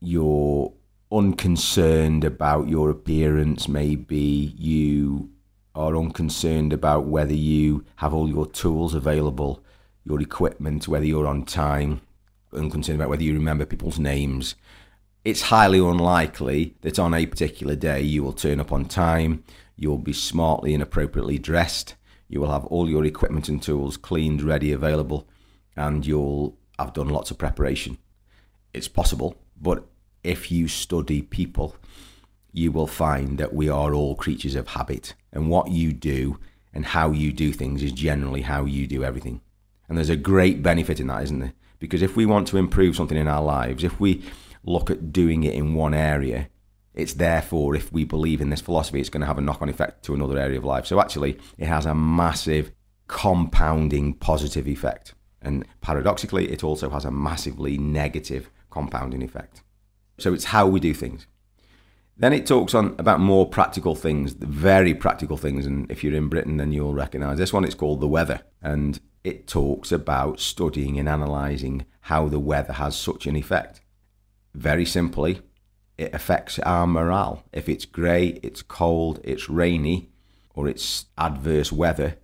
you're 0.00 0.72
unconcerned 1.10 2.22
about 2.22 2.68
your 2.68 2.88
appearance, 2.88 3.66
maybe 3.66 4.54
you 4.56 5.30
are 5.74 5.96
unconcerned 5.96 6.72
about 6.72 7.06
whether 7.06 7.34
you 7.34 7.84
have 7.96 8.14
all 8.14 8.28
your 8.28 8.46
tools 8.46 8.94
available, 8.94 9.62
your 10.04 10.20
equipment, 10.20 10.86
whether 10.86 11.04
you're 11.04 11.26
on 11.26 11.44
time, 11.44 12.00
unconcerned 12.52 13.00
about 13.00 13.10
whether 13.10 13.24
you 13.24 13.34
remember 13.34 13.66
people's 13.66 13.98
names. 13.98 14.54
It's 15.24 15.42
highly 15.42 15.80
unlikely 15.80 16.76
that 16.82 17.00
on 17.00 17.12
a 17.12 17.26
particular 17.26 17.74
day 17.74 18.02
you 18.02 18.22
will 18.22 18.32
turn 18.32 18.60
up 18.60 18.70
on 18.70 18.84
time, 18.84 19.42
You'll 19.76 19.98
be 19.98 20.12
smartly 20.12 20.74
and 20.74 20.82
appropriately 20.82 21.38
dressed. 21.38 21.94
You 22.28 22.40
will 22.40 22.50
have 22.50 22.64
all 22.66 22.88
your 22.88 23.04
equipment 23.04 23.48
and 23.48 23.62
tools 23.62 23.96
cleaned, 23.96 24.42
ready, 24.42 24.72
available, 24.72 25.28
and 25.76 26.06
you'll 26.06 26.56
have 26.78 26.92
done 26.92 27.08
lots 27.08 27.30
of 27.30 27.38
preparation. 27.38 27.98
It's 28.72 28.88
possible, 28.88 29.36
but 29.60 29.84
if 30.22 30.50
you 30.50 30.68
study 30.68 31.22
people, 31.22 31.76
you 32.52 32.72
will 32.72 32.86
find 32.86 33.38
that 33.38 33.52
we 33.52 33.68
are 33.68 33.94
all 33.94 34.14
creatures 34.14 34.54
of 34.54 34.68
habit. 34.68 35.14
And 35.32 35.50
what 35.50 35.70
you 35.70 35.92
do 35.92 36.38
and 36.72 36.86
how 36.86 37.10
you 37.10 37.32
do 37.32 37.52
things 37.52 37.82
is 37.82 37.92
generally 37.92 38.42
how 38.42 38.64
you 38.64 38.86
do 38.86 39.04
everything. 39.04 39.40
And 39.88 39.98
there's 39.98 40.08
a 40.08 40.16
great 40.16 40.62
benefit 40.62 41.00
in 41.00 41.08
that, 41.08 41.24
isn't 41.24 41.40
there? 41.40 41.52
Because 41.78 42.00
if 42.00 42.16
we 42.16 42.24
want 42.24 42.48
to 42.48 42.56
improve 42.56 42.96
something 42.96 43.18
in 43.18 43.28
our 43.28 43.42
lives, 43.42 43.84
if 43.84 44.00
we 44.00 44.22
look 44.64 44.90
at 44.90 45.12
doing 45.12 45.44
it 45.44 45.54
in 45.54 45.74
one 45.74 45.94
area, 45.94 46.48
it's 46.94 47.14
therefore, 47.14 47.74
if 47.74 47.92
we 47.92 48.04
believe 48.04 48.40
in 48.40 48.50
this 48.50 48.60
philosophy, 48.60 49.00
it's 49.00 49.08
going 49.08 49.20
to 49.20 49.26
have 49.26 49.38
a 49.38 49.42
knock 49.42 49.60
on 49.60 49.68
effect 49.68 50.04
to 50.04 50.14
another 50.14 50.38
area 50.38 50.58
of 50.58 50.64
life. 50.64 50.86
So 50.86 51.00
actually, 51.00 51.38
it 51.58 51.66
has 51.66 51.86
a 51.86 51.94
massive 51.94 52.72
compounding 53.08 54.14
positive 54.14 54.68
effect. 54.68 55.14
And 55.42 55.66
paradoxically, 55.80 56.50
it 56.50 56.64
also 56.64 56.88
has 56.90 57.04
a 57.04 57.10
massively 57.10 57.76
negative 57.76 58.48
compounding 58.70 59.22
effect. 59.22 59.62
So 60.18 60.32
it's 60.32 60.44
how 60.44 60.66
we 60.66 60.80
do 60.80 60.94
things. 60.94 61.26
Then 62.16 62.32
it 62.32 62.46
talks 62.46 62.74
on 62.74 62.94
about 62.98 63.18
more 63.18 63.48
practical 63.48 63.96
things, 63.96 64.34
very 64.34 64.94
practical 64.94 65.36
things. 65.36 65.66
And 65.66 65.90
if 65.90 66.04
you're 66.04 66.14
in 66.14 66.28
Britain, 66.28 66.58
then 66.58 66.72
you'll 66.72 66.94
recognise 66.94 67.38
this 67.38 67.52
one. 67.52 67.64
It's 67.64 67.74
called 67.74 68.00
the 68.00 68.08
weather, 68.08 68.42
and 68.62 69.00
it 69.24 69.48
talks 69.48 69.90
about 69.90 70.38
studying 70.38 70.98
and 70.98 71.08
analysing 71.08 71.86
how 72.02 72.28
the 72.28 72.38
weather 72.38 72.74
has 72.74 72.96
such 72.96 73.26
an 73.26 73.34
effect. 73.34 73.80
Very 74.54 74.84
simply, 74.84 75.40
it 75.96 76.14
affects 76.14 76.58
our 76.60 76.86
morale. 76.86 77.44
If 77.52 77.68
it's 77.68 77.84
grey, 77.84 78.40
it's 78.42 78.62
cold, 78.62 79.20
it's 79.24 79.48
rainy, 79.48 80.10
or 80.54 80.68
it's 80.68 81.06
adverse 81.18 81.72
weather, 81.72 82.16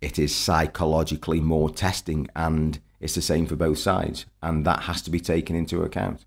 it 0.00 0.18
is 0.18 0.34
psychologically 0.34 1.40
more 1.40 1.70
testing, 1.70 2.28
and 2.36 2.78
it's 3.00 3.14
the 3.14 3.22
same 3.22 3.46
for 3.46 3.56
both 3.56 3.78
sides, 3.78 4.26
and 4.42 4.64
that 4.66 4.82
has 4.84 5.02
to 5.02 5.10
be 5.10 5.20
taken 5.20 5.56
into 5.56 5.82
account 5.82 6.24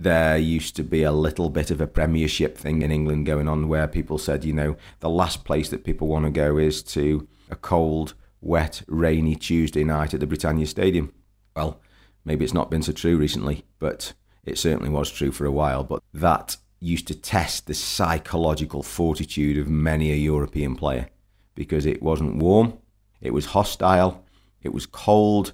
there 0.00 0.38
used 0.38 0.74
to 0.76 0.82
be 0.82 1.02
a 1.02 1.12
little 1.12 1.50
bit 1.50 1.70
of 1.70 1.80
a 1.80 1.86
premiership 1.86 2.56
thing 2.56 2.80
in 2.80 2.90
England 2.90 3.26
going 3.26 3.46
on 3.46 3.68
where 3.68 3.86
people 3.86 4.16
said, 4.16 4.44
you 4.44 4.52
know, 4.52 4.74
the 5.00 5.10
last 5.10 5.44
place 5.44 5.68
that 5.68 5.84
people 5.84 6.08
want 6.08 6.24
to 6.24 6.30
go 6.30 6.56
is 6.56 6.82
to 6.82 7.28
a 7.50 7.56
cold, 7.56 8.14
wet, 8.40 8.82
rainy 8.88 9.36
Tuesday 9.36 9.84
night 9.84 10.14
at 10.14 10.20
the 10.20 10.26
Britannia 10.26 10.66
Stadium. 10.66 11.12
Well, 11.54 11.80
maybe 12.24 12.46
it's 12.46 12.54
not 12.54 12.70
been 12.70 12.82
so 12.82 12.92
true 12.92 13.18
recently, 13.18 13.66
but 13.78 14.14
it 14.44 14.58
certainly 14.58 14.90
was 14.90 15.10
true 15.10 15.32
for 15.32 15.46
a 15.46 15.52
while. 15.52 15.84
But 15.84 16.02
that 16.14 16.56
used 16.80 17.06
to 17.08 17.14
test 17.14 17.66
the 17.66 17.74
psychological 17.74 18.82
fortitude 18.82 19.58
of 19.58 19.68
many 19.68 20.12
a 20.12 20.16
European 20.16 20.76
player 20.76 21.08
because 21.54 21.84
it 21.84 22.02
wasn't 22.02 22.36
warm, 22.36 22.78
it 23.20 23.32
was 23.32 23.46
hostile, 23.46 24.24
it 24.62 24.72
was 24.72 24.86
cold, 24.86 25.52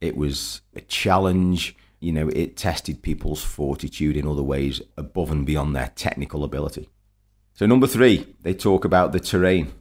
it 0.00 0.16
was 0.16 0.60
a 0.74 0.80
challenge 0.82 1.76
you 2.00 2.12
know, 2.12 2.28
it 2.28 2.56
tested 2.56 3.02
people's 3.02 3.42
fortitude 3.42 4.16
in 4.16 4.26
other 4.26 4.42
ways 4.42 4.82
above 4.96 5.30
and 5.30 5.46
beyond 5.46 5.74
their 5.74 5.92
technical 5.96 6.44
ability. 6.44 6.88
So, 7.54 7.66
number 7.66 7.86
three, 7.86 8.36
they 8.42 8.54
talk 8.54 8.84
about 8.84 9.12
the 9.12 9.20
terrain. 9.20 9.72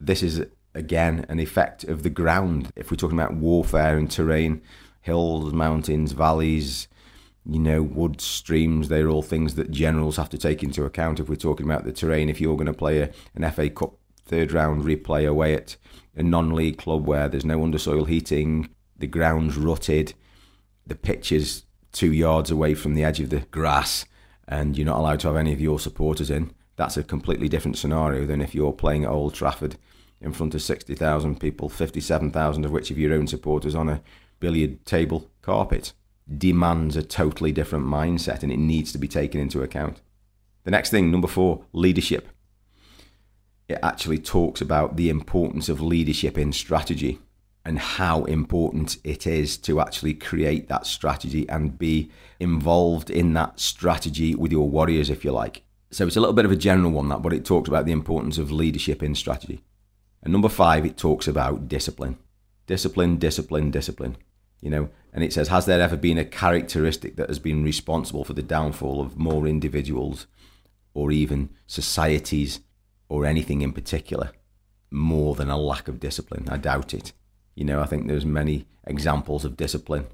This 0.00 0.22
is, 0.22 0.44
again, 0.74 1.24
an 1.28 1.38
effect 1.38 1.84
of 1.84 2.02
the 2.02 2.10
ground. 2.10 2.72
If 2.74 2.90
we're 2.90 2.96
talking 2.96 3.18
about 3.18 3.34
warfare 3.34 3.96
and 3.96 4.10
terrain, 4.10 4.62
hills, 5.00 5.52
mountains, 5.52 6.12
valleys, 6.12 6.88
you 7.46 7.58
know, 7.58 7.82
woods, 7.82 8.24
streams, 8.24 8.88
they're 8.88 9.08
all 9.08 9.22
things 9.22 9.54
that 9.54 9.70
generals 9.70 10.16
have 10.16 10.28
to 10.30 10.38
take 10.38 10.62
into 10.62 10.84
account 10.84 11.20
if 11.20 11.28
we're 11.28 11.36
talking 11.36 11.66
about 11.66 11.84
the 11.84 11.92
terrain. 11.92 12.28
If 12.28 12.40
you're 12.40 12.56
going 12.56 12.66
to 12.66 12.72
play 12.72 13.00
a, 13.00 13.10
an 13.34 13.50
FA 13.50 13.70
Cup 13.70 13.94
third 14.24 14.52
round 14.52 14.84
replay 14.84 15.28
away 15.28 15.54
at 15.54 15.76
a 16.14 16.22
non 16.22 16.50
league 16.50 16.78
club 16.78 17.06
where 17.06 17.28
there's 17.28 17.44
no 17.44 17.60
undersoil 17.60 18.06
heating, 18.06 18.68
the 18.96 19.06
ground's 19.06 19.56
rutted, 19.56 20.14
the 20.86 20.94
pitch 20.94 21.32
is 21.32 21.64
two 21.92 22.12
yards 22.12 22.50
away 22.50 22.74
from 22.74 22.94
the 22.94 23.04
edge 23.04 23.20
of 23.20 23.30
the 23.30 23.40
grass 23.50 24.04
and 24.50 24.76
you're 24.76 24.86
not 24.86 24.98
allowed 24.98 25.20
to 25.20 25.28
have 25.28 25.36
any 25.36 25.52
of 25.52 25.60
your 25.60 25.78
supporters 25.78 26.28
in, 26.28 26.52
that's 26.76 26.96
a 26.96 27.04
completely 27.04 27.48
different 27.48 27.78
scenario 27.78 28.26
than 28.26 28.40
if 28.40 28.54
you're 28.54 28.72
playing 28.72 29.04
at 29.04 29.10
Old 29.10 29.32
Trafford 29.32 29.76
in 30.20 30.32
front 30.32 30.54
of 30.54 30.60
60,000 30.60 31.40
people, 31.40 31.68
57,000 31.68 32.64
of 32.64 32.70
which 32.72 32.90
of 32.90 32.98
your 32.98 33.14
own 33.14 33.26
supporters 33.26 33.74
on 33.74 33.88
a 33.88 34.02
billiard 34.40 34.84
table 34.84 35.30
carpet. 35.40 35.92
Demands 36.34 36.96
a 36.96 37.02
totally 37.02 37.52
different 37.52 37.86
mindset 37.86 38.42
and 38.42 38.52
it 38.52 38.58
needs 38.58 38.92
to 38.92 38.98
be 38.98 39.08
taken 39.08 39.40
into 39.40 39.62
account. 39.62 40.00
The 40.64 40.70
next 40.70 40.90
thing, 40.90 41.10
number 41.10 41.28
four, 41.28 41.64
leadership. 41.72 42.28
It 43.68 43.78
actually 43.82 44.18
talks 44.18 44.60
about 44.60 44.96
the 44.96 45.08
importance 45.08 45.68
of 45.68 45.80
leadership 45.80 46.36
in 46.36 46.52
strategy 46.52 47.18
and 47.64 47.78
how 47.78 48.24
important 48.24 48.96
it 49.04 49.26
is 49.26 49.56
to 49.58 49.80
actually 49.80 50.14
create 50.14 50.68
that 50.68 50.86
strategy 50.86 51.48
and 51.48 51.78
be 51.78 52.10
involved 52.38 53.10
in 53.10 53.32
that 53.34 53.60
strategy 53.60 54.34
with 54.34 54.50
your 54.50 54.68
warriors, 54.68 55.10
if 55.10 55.24
you 55.24 55.32
like. 55.32 55.62
So 55.90 56.06
it's 56.06 56.16
a 56.16 56.20
little 56.20 56.34
bit 56.34 56.44
of 56.44 56.52
a 56.52 56.56
general 56.56 56.92
one, 56.92 57.08
that, 57.08 57.22
but 57.22 57.32
it 57.32 57.44
talks 57.44 57.68
about 57.68 57.84
the 57.84 57.92
importance 57.92 58.38
of 58.38 58.50
leadership 58.50 59.02
in 59.02 59.14
strategy. 59.14 59.62
And 60.22 60.32
number 60.32 60.48
five, 60.48 60.86
it 60.86 60.96
talks 60.96 61.26
about 61.28 61.68
discipline. 61.68 62.16
Discipline, 62.66 63.16
discipline, 63.16 63.70
discipline. 63.70 64.16
You 64.60 64.70
know, 64.70 64.90
and 65.12 65.24
it 65.24 65.32
says, 65.32 65.48
has 65.48 65.66
there 65.66 65.80
ever 65.80 65.96
been 65.96 66.18
a 66.18 66.24
characteristic 66.24 67.16
that 67.16 67.28
has 67.28 67.38
been 67.38 67.64
responsible 67.64 68.24
for 68.24 68.34
the 68.34 68.42
downfall 68.42 69.00
of 69.00 69.18
more 69.18 69.46
individuals 69.46 70.26
or 70.94 71.10
even 71.10 71.50
societies 71.66 72.60
or 73.08 73.24
anything 73.24 73.62
in 73.62 73.72
particular 73.72 74.32
more 74.90 75.34
than 75.34 75.50
a 75.50 75.56
lack 75.56 75.88
of 75.88 76.00
discipline? 76.00 76.46
I 76.50 76.58
doubt 76.58 76.94
it. 76.94 77.12
You 77.54 77.64
know, 77.64 77.80
I 77.80 77.86
think 77.86 78.06
there's 78.06 78.26
many 78.26 78.66
examples 78.86 79.44
of 79.44 79.56
discipline. 79.56 80.06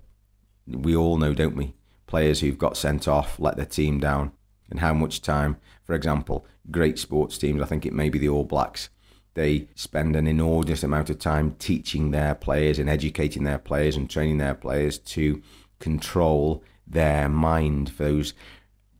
We 0.66 0.96
all 0.96 1.18
know, 1.18 1.34
don't 1.34 1.56
we? 1.56 1.74
Players 2.06 2.40
who've 2.40 2.58
got 2.58 2.76
sent 2.76 3.06
off, 3.08 3.38
let 3.38 3.56
their 3.56 3.66
team 3.66 4.00
down, 4.00 4.32
and 4.70 4.80
how 4.80 4.94
much 4.94 5.22
time. 5.22 5.56
For 5.84 5.94
example, 5.94 6.46
great 6.70 6.98
sports 6.98 7.38
teams, 7.38 7.62
I 7.62 7.66
think 7.66 7.84
it 7.84 7.92
may 7.92 8.08
be 8.08 8.18
the 8.18 8.28
All 8.28 8.44
Blacks, 8.44 8.88
they 9.36 9.68
spend 9.74 10.16
an 10.16 10.26
inordinate 10.26 10.82
amount 10.82 11.10
of 11.10 11.18
time 11.18 11.54
teaching 11.58 12.10
their 12.10 12.34
players 12.34 12.78
and 12.78 12.88
educating 12.88 13.44
their 13.44 13.58
players 13.58 13.94
and 13.94 14.08
training 14.08 14.38
their 14.38 14.54
players 14.54 14.98
to 14.98 15.42
control 15.78 16.64
their 16.86 17.28
mind 17.28 17.90
for 17.90 18.04
those 18.04 18.32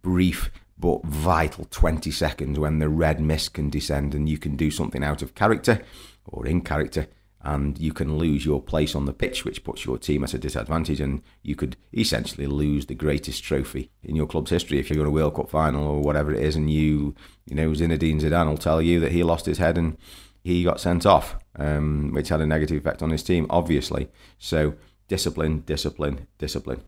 brief 0.02 0.50
but 0.78 1.02
vital 1.04 1.66
20 1.70 2.10
seconds 2.10 2.58
when 2.58 2.80
the 2.80 2.88
red 2.88 3.18
mist 3.18 3.54
can 3.54 3.70
descend 3.70 4.14
and 4.14 4.28
you 4.28 4.36
can 4.36 4.56
do 4.56 4.70
something 4.70 5.02
out 5.02 5.22
of 5.22 5.34
character 5.34 5.80
or 6.26 6.46
in 6.46 6.60
character 6.60 7.08
and 7.46 7.78
you 7.78 7.92
can 7.92 8.18
lose 8.18 8.44
your 8.44 8.60
place 8.60 8.96
on 8.96 9.04
the 9.04 9.12
pitch, 9.12 9.44
which 9.44 9.62
puts 9.62 9.84
your 9.84 9.98
team 9.98 10.24
at 10.24 10.34
a 10.34 10.38
disadvantage, 10.38 11.00
and 11.00 11.22
you 11.44 11.54
could 11.54 11.76
essentially 11.94 12.48
lose 12.48 12.86
the 12.86 12.94
greatest 12.94 13.44
trophy 13.44 13.88
in 14.02 14.16
your 14.16 14.26
club's 14.26 14.50
history 14.50 14.80
if 14.80 14.90
you're 14.90 15.02
in 15.02 15.06
a 15.06 15.12
World 15.12 15.36
Cup 15.36 15.48
final 15.48 15.86
or 15.86 16.00
whatever 16.00 16.32
it 16.32 16.42
is, 16.42 16.56
and 16.56 16.68
you, 16.68 17.14
you 17.46 17.54
know, 17.54 17.70
Zinedine 17.70 18.20
Zidane 18.20 18.48
will 18.48 18.56
tell 18.56 18.82
you 18.82 18.98
that 18.98 19.12
he 19.12 19.22
lost 19.22 19.46
his 19.46 19.58
head 19.58 19.78
and 19.78 19.96
he 20.46 20.62
got 20.62 20.78
sent 20.78 21.04
off, 21.04 21.34
um, 21.56 22.12
which 22.12 22.28
had 22.28 22.40
a 22.40 22.46
negative 22.46 22.78
effect 22.78 23.02
on 23.02 23.10
his 23.10 23.24
team, 23.24 23.48
obviously. 23.50 24.08
So 24.38 24.74
discipline, 25.08 25.64
discipline, 25.66 26.28
discipline. 26.38 26.82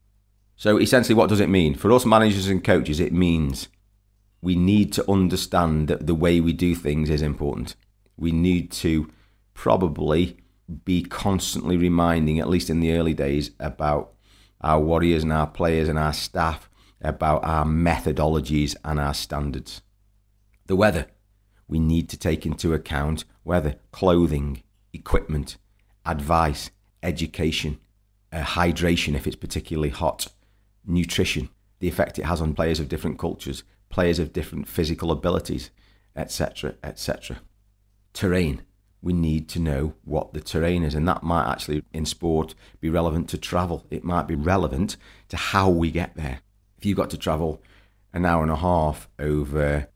So 0.55 0.79
essentially, 0.79 1.17
what 1.17 1.29
does 1.29 1.41
it 1.41 1.49
mean 1.49 1.75
for 1.75 1.91
us 1.91 2.07
managers 2.07 2.47
and 2.47 2.63
coaches? 2.63 3.01
It 3.01 3.13
means 3.13 3.67
we 4.41 4.55
need 4.55 4.93
to 4.93 5.11
understand 5.11 5.89
that 5.89 6.07
the 6.07 6.15
way 6.15 6.41
we 6.41 6.53
do 6.53 6.77
things 6.77 7.11
is 7.11 7.21
important. 7.21 7.75
We 8.17 8.31
need 8.31 8.71
to 8.73 9.11
probably 9.55 10.37
be 10.85 11.03
constantly 11.03 11.77
reminding, 11.77 12.39
at 12.39 12.49
least 12.49 12.71
in 12.71 12.79
the 12.79 12.93
early 12.93 13.15
days, 13.15 13.51
about 13.59 14.13
our 14.61 14.81
warriors 14.81 15.25
and 15.25 15.33
our 15.33 15.49
players 15.49 15.89
and 15.89 15.99
our 15.99 16.13
staff, 16.13 16.71
about 17.03 17.43
our 17.43 17.65
methodologies 17.65 18.77
and 18.85 19.01
our 19.01 19.15
standards. 19.15 19.83
The 20.67 20.77
weather. 20.77 21.09
We 21.69 21.79
need 21.79 22.09
to 22.09 22.17
take 22.17 22.47
into 22.47 22.73
account 22.73 23.25
weather 23.45 23.77
clothing, 23.93 24.63
equipment, 24.93 25.59
advice, 26.05 26.71
education, 27.03 27.79
uh, 28.33 28.43
hydration 28.43 29.15
if 29.15 29.27
it's 29.27 29.37
particularly 29.37 29.91
hot, 29.91 30.29
nutrition, 30.85 31.51
the 31.79 31.89
effect 31.89 32.19
it 32.19 32.25
has 32.25 32.41
on 32.41 32.55
players 32.55 32.81
of 32.81 32.89
different 32.89 33.19
cultures, 33.19 33.63
players 33.91 34.19
of 34.19 34.33
different 34.33 34.67
physical 34.67 35.13
abilities, 35.13 35.71
etc., 36.17 36.75
etc. 36.83 37.41
Terrain 38.13 38.63
we 39.01 39.13
need 39.13 39.49
to 39.49 39.61
know 39.61 39.95
what 40.05 40.33
the 40.33 40.41
terrain 40.41 40.83
is. 40.83 40.95
And 40.95 41.07
that 41.09 41.23
might 41.23 41.51
actually, 41.51 41.85
in 41.93 42.05
sport, 42.05 42.55
be 42.81 42.91
relevant 42.91 43.29
to 43.31 43.39
travel. 43.39 43.87
It 43.91 44.05
might 44.05 44.27
be 44.27 44.35
relevant 44.35 44.97
to 45.29 45.37
how 45.37 45.71
we 45.71 45.91
get 45.91 46.17
there. 46.17 46.41
If 46.77 46.85
you've 46.85 46.97
got 46.97 47.11
to 47.11 47.19
travel 47.19 47.63
an 48.13 48.25
hour 48.25 48.43
and 48.43 48.51
a 48.51 48.57
half 48.57 49.09
over 49.19 49.89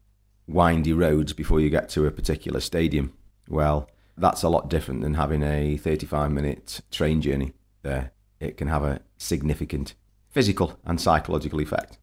windy 0.47 0.93
roads 0.93 1.33
before 1.33 1.61
you 1.61 1.71
get 1.71 1.89
to 1.91 2.07
a 2.07 2.11
particular 2.11 2.61
stadium, 2.61 3.13
well, 3.49 3.89
that's 4.17 4.43
a 4.43 4.49
lot 4.49 4.69
different 4.69 5.01
than 5.01 5.15
having 5.15 5.43
a 5.43 5.77
35 5.77 6.31
minute 6.31 6.81
train 6.91 7.21
journey 7.21 7.53
there. 7.83 8.13
It 8.41 8.57
can 8.57 8.69
have 8.69 8.85
a 8.85 9.01
significant 9.19 9.95
physical 10.31 10.79
and 10.85 11.01
psychological 11.01 11.61
effect. 11.61 11.99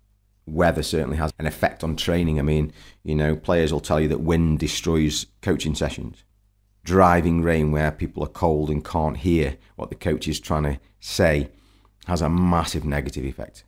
Weather 0.46 0.84
certainly 0.84 1.18
has 1.18 1.32
an 1.38 1.46
effect 1.46 1.84
on 1.84 1.96
training. 1.96 2.40
I 2.40 2.44
mean, 2.44 2.74
you 3.04 3.16
know, 3.16 3.36
players 3.36 3.72
will 3.72 3.80
tell 3.80 4.00
you 4.00 4.08
that 4.08 4.22
wind 4.22 4.60
destroys 4.60 5.28
coaching 5.42 5.76
sessions 5.76 6.24
driving 6.84 7.44
rain 7.44 7.72
where 7.72 7.92
people 7.92 8.24
are 8.24 8.28
cold 8.28 8.70
and 8.70 8.84
can't 8.84 9.18
hear 9.18 9.58
what 9.76 9.90
the 9.90 9.96
coach 9.96 10.28
is 10.28 10.40
trying 10.40 10.64
to 10.64 10.80
say 11.00 11.50
has 12.08 12.22
a 12.22 12.30
massive 12.30 12.84
negative 12.84 13.24
effect. 13.24 13.64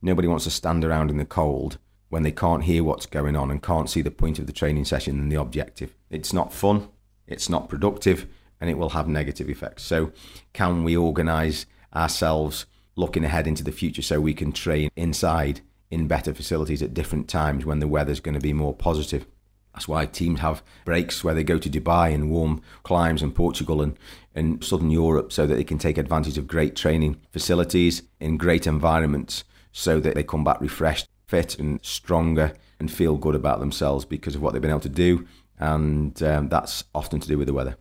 Nobody 0.00 0.28
wants 0.28 0.44
to 0.44 0.50
stand 0.50 0.84
around 0.84 1.10
in 1.10 1.16
the 1.16 1.24
cold 1.24 1.78
when 2.14 2.22
they 2.22 2.30
can't 2.30 2.62
hear 2.62 2.84
what's 2.84 3.06
going 3.06 3.34
on 3.34 3.50
and 3.50 3.60
can't 3.60 3.90
see 3.90 4.00
the 4.00 4.08
point 4.08 4.38
of 4.38 4.46
the 4.46 4.52
training 4.52 4.84
session 4.84 5.18
and 5.18 5.32
the 5.32 5.40
objective. 5.40 5.96
It's 6.10 6.32
not 6.32 6.52
fun, 6.52 6.86
it's 7.26 7.48
not 7.48 7.68
productive, 7.68 8.28
and 8.60 8.70
it 8.70 8.78
will 8.78 8.90
have 8.90 9.08
negative 9.08 9.50
effects. 9.50 9.82
So, 9.82 10.12
can 10.52 10.84
we 10.84 10.96
organise 10.96 11.66
ourselves 11.92 12.66
looking 12.94 13.24
ahead 13.24 13.48
into 13.48 13.64
the 13.64 13.72
future 13.72 14.00
so 14.00 14.20
we 14.20 14.32
can 14.32 14.52
train 14.52 14.90
inside 14.94 15.60
in 15.90 16.06
better 16.06 16.32
facilities 16.32 16.82
at 16.82 16.94
different 16.94 17.26
times 17.26 17.66
when 17.66 17.80
the 17.80 17.88
weather's 17.88 18.20
going 18.20 18.36
to 18.36 18.40
be 18.40 18.52
more 18.52 18.74
positive? 18.74 19.26
That's 19.72 19.88
why 19.88 20.06
teams 20.06 20.38
have 20.38 20.62
breaks 20.84 21.24
where 21.24 21.34
they 21.34 21.42
go 21.42 21.58
to 21.58 21.68
Dubai 21.68 22.14
and 22.14 22.30
warm 22.30 22.62
climes 22.84 23.22
and 23.22 23.34
Portugal 23.34 23.82
and, 23.82 23.98
and 24.36 24.62
southern 24.62 24.90
Europe 24.90 25.32
so 25.32 25.48
that 25.48 25.56
they 25.56 25.64
can 25.64 25.78
take 25.78 25.98
advantage 25.98 26.38
of 26.38 26.46
great 26.46 26.76
training 26.76 27.20
facilities 27.32 28.02
in 28.20 28.36
great 28.36 28.68
environments 28.68 29.42
so 29.72 29.98
that 29.98 30.14
they 30.14 30.22
come 30.22 30.44
back 30.44 30.60
refreshed 30.60 31.08
fit 31.34 31.58
and 31.58 31.84
stronger 31.84 32.52
and 32.78 32.92
feel 32.92 33.16
good 33.16 33.34
about 33.34 33.58
themselves 33.58 34.04
because 34.04 34.36
of 34.36 34.40
what 34.42 34.52
they've 34.52 34.62
been 34.62 34.70
able 34.70 34.78
to 34.80 34.88
do. 34.88 35.26
And 35.58 36.22
um, 36.22 36.48
that's 36.48 36.84
often 36.94 37.18
to 37.18 37.26
do 37.26 37.36
with 37.38 37.48
the 37.48 37.52
weather. 37.52 37.76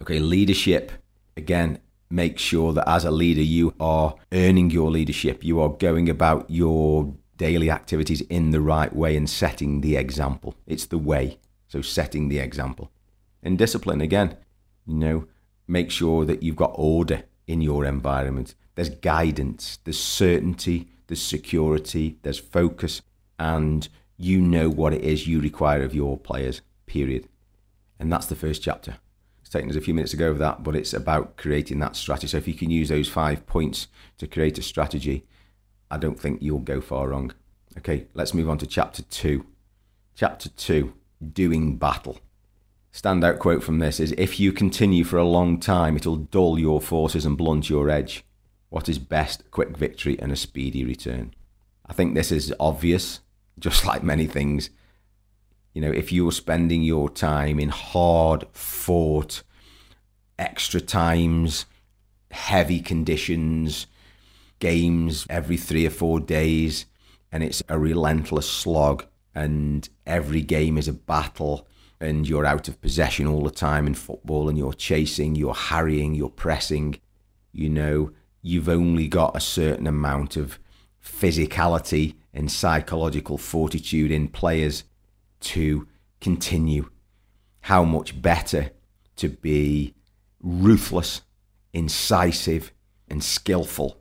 Okay, 0.00 0.20
leadership. 0.20 0.92
Again, 1.36 1.80
make 2.08 2.38
sure 2.38 2.72
that 2.72 2.88
as 2.88 3.04
a 3.04 3.10
leader, 3.10 3.42
you 3.42 3.74
are 3.80 4.14
earning 4.32 4.70
your 4.70 4.90
leadership. 4.92 5.42
You 5.42 5.60
are 5.60 5.70
going 5.70 6.08
about 6.08 6.48
your 6.48 7.12
daily 7.36 7.68
activities 7.68 8.20
in 8.22 8.50
the 8.50 8.60
right 8.60 8.94
way 8.94 9.16
and 9.16 9.28
setting 9.28 9.80
the 9.80 9.96
example. 9.96 10.54
It's 10.64 10.86
the 10.86 10.98
way. 10.98 11.38
So, 11.66 11.82
setting 11.82 12.28
the 12.28 12.38
example. 12.38 12.92
And 13.42 13.58
discipline, 13.58 14.00
again, 14.00 14.36
you 14.86 14.94
know, 14.94 15.26
make 15.66 15.90
sure 15.90 16.24
that 16.24 16.44
you've 16.44 16.62
got 16.64 16.72
order 16.76 17.24
in 17.48 17.60
your 17.60 17.84
environment. 17.84 18.54
There's 18.76 18.90
guidance, 18.90 19.78
there's 19.82 19.98
certainty, 19.98 20.93
there's 21.06 21.22
security, 21.22 22.16
there's 22.22 22.38
focus, 22.38 23.02
and 23.38 23.88
you 24.16 24.40
know 24.40 24.70
what 24.70 24.92
it 24.92 25.02
is 25.02 25.26
you 25.26 25.40
require 25.40 25.82
of 25.82 25.94
your 25.94 26.18
players, 26.18 26.62
period. 26.86 27.28
And 27.98 28.12
that's 28.12 28.26
the 28.26 28.36
first 28.36 28.62
chapter. 28.62 28.96
It's 29.40 29.50
taken 29.50 29.70
us 29.70 29.76
a 29.76 29.80
few 29.80 29.94
minutes 29.94 30.12
to 30.12 30.16
go 30.16 30.28
over 30.28 30.38
that, 30.38 30.62
but 30.62 30.76
it's 30.76 30.94
about 30.94 31.36
creating 31.36 31.78
that 31.80 31.96
strategy. 31.96 32.28
So 32.28 32.38
if 32.38 32.48
you 32.48 32.54
can 32.54 32.70
use 32.70 32.88
those 32.88 33.08
five 33.08 33.46
points 33.46 33.88
to 34.18 34.26
create 34.26 34.58
a 34.58 34.62
strategy, 34.62 35.26
I 35.90 35.98
don't 35.98 36.18
think 36.18 36.42
you'll 36.42 36.60
go 36.60 36.80
far 36.80 37.08
wrong. 37.08 37.32
Okay, 37.78 38.06
let's 38.14 38.34
move 38.34 38.48
on 38.48 38.58
to 38.58 38.66
chapter 38.66 39.02
two. 39.02 39.46
Chapter 40.14 40.48
two 40.48 40.94
doing 41.32 41.76
battle. 41.76 42.18
Standout 42.92 43.38
quote 43.38 43.62
from 43.62 43.80
this 43.80 43.98
is 43.98 44.12
If 44.16 44.38
you 44.38 44.52
continue 44.52 45.02
for 45.02 45.18
a 45.18 45.24
long 45.24 45.58
time, 45.58 45.96
it'll 45.96 46.16
dull 46.16 46.58
your 46.58 46.80
forces 46.80 47.26
and 47.26 47.36
blunt 47.36 47.68
your 47.68 47.90
edge. 47.90 48.24
What 48.74 48.88
is 48.88 48.98
best? 48.98 49.48
Quick 49.52 49.76
victory 49.76 50.18
and 50.18 50.32
a 50.32 50.36
speedy 50.36 50.84
return. 50.84 51.32
I 51.86 51.92
think 51.92 52.16
this 52.16 52.32
is 52.32 52.52
obvious, 52.58 53.20
just 53.60 53.86
like 53.86 54.02
many 54.02 54.26
things. 54.26 54.70
You 55.74 55.80
know, 55.80 55.92
if 55.92 56.10
you're 56.10 56.32
spending 56.32 56.82
your 56.82 57.08
time 57.08 57.60
in 57.60 57.68
hard 57.68 58.46
fought, 58.50 59.44
extra 60.40 60.80
times, 60.80 61.66
heavy 62.32 62.80
conditions, 62.80 63.86
games 64.58 65.24
every 65.30 65.56
three 65.56 65.86
or 65.86 65.90
four 65.90 66.18
days, 66.18 66.86
and 67.30 67.44
it's 67.44 67.62
a 67.68 67.78
relentless 67.78 68.50
slog, 68.50 69.06
and 69.36 69.88
every 70.04 70.42
game 70.42 70.76
is 70.76 70.88
a 70.88 70.92
battle, 70.92 71.68
and 72.00 72.28
you're 72.28 72.44
out 72.44 72.66
of 72.66 72.80
possession 72.80 73.28
all 73.28 73.44
the 73.44 73.52
time 73.52 73.86
in 73.86 73.94
football, 73.94 74.48
and 74.48 74.58
you're 74.58 74.72
chasing, 74.72 75.36
you're 75.36 75.54
harrying, 75.54 76.12
you're 76.12 76.28
pressing, 76.28 76.96
you 77.52 77.68
know, 77.68 78.10
you've 78.44 78.68
only 78.68 79.08
got 79.08 79.34
a 79.34 79.40
certain 79.40 79.86
amount 79.86 80.36
of 80.36 80.58
physicality 81.02 82.14
and 82.34 82.52
psychological 82.52 83.38
fortitude 83.38 84.10
in 84.10 84.28
players 84.28 84.84
to 85.40 85.88
continue. 86.20 86.90
How 87.62 87.84
much 87.84 88.20
better 88.20 88.70
to 89.16 89.30
be 89.30 89.94
ruthless, 90.42 91.22
incisive, 91.72 92.70
and 93.08 93.24
skillful 93.24 93.98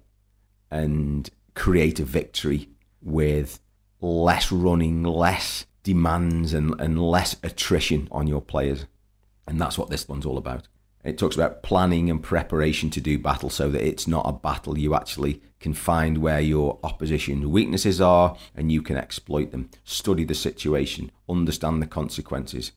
and 0.70 1.30
create 1.56 2.02
a 2.02 2.06
victory 2.06 2.68
with 3.02 3.62
less 4.02 4.52
running, 4.52 5.04
less 5.04 5.66
demands, 5.84 6.54
and, 6.54 6.80
and 6.82 7.02
less 7.02 7.38
attrition 7.44 8.10
on 8.12 8.28
your 8.28 8.42
players. 8.42 8.88
And 9.48 9.62
that's 9.62 9.78
what 9.78 9.90
this 9.90 10.10
one's 10.10 10.26
all 10.26 10.38
about. 10.38 10.68
It 11.04 11.18
talks 11.18 11.36
about 11.36 11.64
planning 11.64 12.10
and 12.10 12.24
preparation 12.24 12.90
to 12.92 13.02
do 13.02 13.20
battle 13.20 13.50
so 13.50 13.70
that 13.70 13.86
it's 13.86 14.08
not 14.08 14.28
a 14.28 14.32
battle. 14.32 14.78
You 14.78 14.96
actually 14.96 15.42
can 15.60 15.74
find 15.74 16.20
where 16.20 16.40
your 16.40 16.80
opposition's 16.84 17.46
weaknesses 17.46 18.00
are 18.00 18.38
and 18.56 18.72
you 18.72 18.82
can 18.82 18.96
exploit 18.96 19.52
them. 19.52 19.70
Study 19.84 20.24
the 20.24 20.34
situation, 20.34 21.12
understand 21.28 21.82
the 21.82 21.88
consequences. 21.88 22.72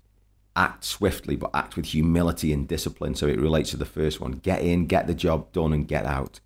Act 0.57 0.85
swiftly, 0.85 1.37
but 1.37 1.51
act 1.55 1.77
with 1.77 1.87
humility 1.87 2.53
and 2.53 2.67
discipline. 2.67 3.15
So 3.15 3.29
it 3.29 3.39
relates 3.39 3.71
to 3.71 3.77
the 3.77 3.85
first 3.85 4.21
one. 4.21 4.33
Get 4.33 4.63
in, 4.63 4.87
get 4.87 5.07
the 5.07 5.15
job 5.15 5.53
done, 5.53 5.73
and 5.73 5.87
get 5.87 6.07
out. 6.07 6.41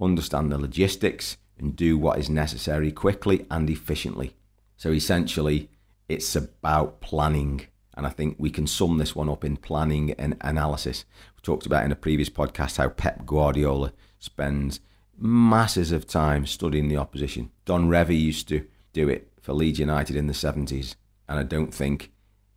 Understand 0.00 0.50
the 0.50 0.58
logistics 0.58 1.36
and 1.58 1.76
do 1.76 1.98
what 1.98 2.18
is 2.18 2.30
necessary 2.30 2.90
quickly 2.92 3.46
and 3.50 3.68
efficiently. 3.68 4.34
So 4.76 4.90
essentially, 4.90 5.68
it's 6.08 6.34
about 6.34 7.02
planning. 7.02 7.66
And 8.00 8.06
I 8.06 8.10
think 8.12 8.36
we 8.38 8.48
can 8.48 8.66
sum 8.66 8.96
this 8.96 9.14
one 9.14 9.28
up 9.28 9.44
in 9.44 9.58
planning 9.58 10.12
and 10.12 10.34
analysis. 10.40 11.04
We 11.36 11.42
talked 11.42 11.66
about 11.66 11.84
in 11.84 11.92
a 11.92 11.96
previous 11.96 12.30
podcast 12.30 12.78
how 12.78 12.88
Pep 12.88 13.26
Guardiola 13.26 13.92
spends 14.18 14.80
masses 15.18 15.92
of 15.92 16.06
time 16.06 16.46
studying 16.46 16.88
the 16.88 16.96
opposition. 16.96 17.50
Don 17.66 17.90
Revie 17.90 18.18
used 18.18 18.48
to 18.48 18.66
do 18.94 19.10
it 19.10 19.30
for 19.42 19.52
Leeds 19.52 19.78
United 19.78 20.16
in 20.16 20.28
the 20.28 20.32
70s, 20.32 20.94
and 21.28 21.38
I 21.38 21.42
don't 21.42 21.74
think 21.74 22.10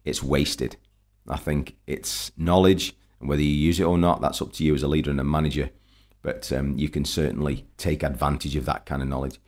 it's 0.06 0.23
wasted. 0.23 0.77
I 1.27 1.36
think 1.36 1.75
it's 1.88 2.32
knowledge, 2.38 2.95
and 3.19 3.27
whether 3.27 3.41
you 3.41 3.49
use 3.49 3.82
it 3.82 3.84
or 3.84 3.97
not, 3.97 4.21
that's 4.21 4.41
up 4.41 4.53
to 4.53 4.63
you 4.63 4.73
as 4.73 4.82
a 4.82 4.88
leader 4.88 5.12
and 5.12 5.19
a 5.19 5.25
manager. 5.25 5.71
But 6.21 6.53
um, 6.53 6.77
you 6.77 6.88
can 6.88 7.03
certainly 7.03 7.65
take 7.75 8.01
advantage 8.01 8.56
of 8.56 8.63
that 8.63 8.86
kind 8.86 9.01
of 9.01 9.10
knowledge. 9.10 9.41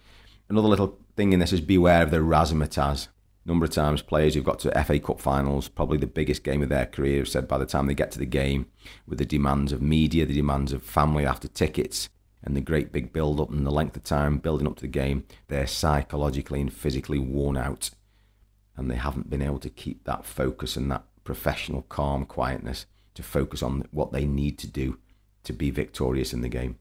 Another 0.49 0.67
little 0.67 0.99
thing 1.15 1.31
in 1.31 1.39
this 1.39 1.53
is 1.53 1.62
beware 1.62 2.03
of 2.03 2.12
the 2.12 2.17
razzmatazz 2.17 3.08
number 3.45 3.65
of 3.65 3.71
times 3.71 4.01
players 4.01 4.34
who've 4.34 4.43
got 4.43 4.60
to 4.60 4.84
FA 4.84 4.99
Cup 4.99 5.19
finals, 5.19 5.67
probably 5.67 5.97
the 5.97 6.08
biggest 6.08 6.43
game 6.43 6.63
of 6.63 6.69
their 6.69 6.86
career, 6.86 7.19
have 7.19 7.27
said 7.27 7.47
by 7.47 7.58
the 7.58 7.65
time 7.65 7.86
they 7.86 7.93
get 7.93 8.12
to 8.12 8.19
the 8.19 8.25
game, 8.25 8.67
with 9.08 9.19
the 9.19 9.25
demands 9.25 9.71
of 9.71 9.81
media, 9.81 10.25
the 10.25 10.34
demands 10.34 10.73
of 10.73 10.84
family 10.84 11.25
after 11.25 11.47
tickets, 11.47 12.10
and 12.43 12.55
the 12.55 12.62
great 12.62 12.91
big 12.91 13.13
build 13.13 13.39
up 13.39 13.49
and 13.51 13.65
the 13.65 13.71
length 13.71 13.95
of 13.95 14.03
time 14.03 14.38
building 14.38 14.67
up 14.67 14.75
to 14.75 14.81
the 14.81 14.88
game, 14.88 15.25
they're 15.47 15.67
psychologically 15.67 16.62
and 16.62 16.73
physically 16.73 17.19
worn 17.19 17.58
out. 17.58 17.91
And 18.77 18.89
they 18.89 18.95
haven't 18.95 19.29
been 19.29 19.41
able 19.41 19.60
to 19.60 19.69
keep 19.69 20.03
that 20.03 20.25
focus 20.25 20.75
and 20.75 20.91
that 20.91 21.03
professional, 21.23 21.84
calm 21.84 22.25
quietness 22.25 22.86
to 23.15 23.23
focus 23.23 23.63
on 23.63 23.88
what 23.91 24.12
they 24.12 24.25
need 24.25 24.60
to 24.60 24.67
do 24.67 24.99
to 25.43 25.53
be 25.53 25.71
victorious 25.71 26.34
in 26.34 26.41
the 26.41 26.49
game. 26.49 26.77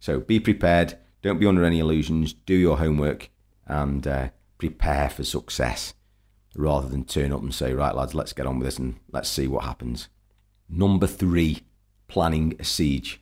So 0.00 0.20
be 0.20 0.40
prepared. 0.40 0.98
Don't 1.22 1.38
be 1.38 1.46
under 1.46 1.64
any 1.64 1.78
illusions. 1.78 2.32
Do 2.32 2.54
your 2.54 2.78
homework 2.78 3.30
and 3.66 4.06
uh, 4.06 4.28
prepare 4.58 5.10
for 5.10 5.24
success 5.24 5.94
rather 6.54 6.88
than 6.88 7.04
turn 7.04 7.32
up 7.32 7.42
and 7.42 7.54
say, 7.54 7.72
right, 7.72 7.94
lads, 7.94 8.14
let's 8.14 8.32
get 8.32 8.46
on 8.46 8.58
with 8.58 8.66
this 8.66 8.78
and 8.78 8.96
let's 9.10 9.28
see 9.28 9.46
what 9.48 9.64
happens. 9.64 10.08
Number 10.68 11.06
three, 11.06 11.62
planning 12.08 12.54
a 12.58 12.64
siege. 12.64 13.20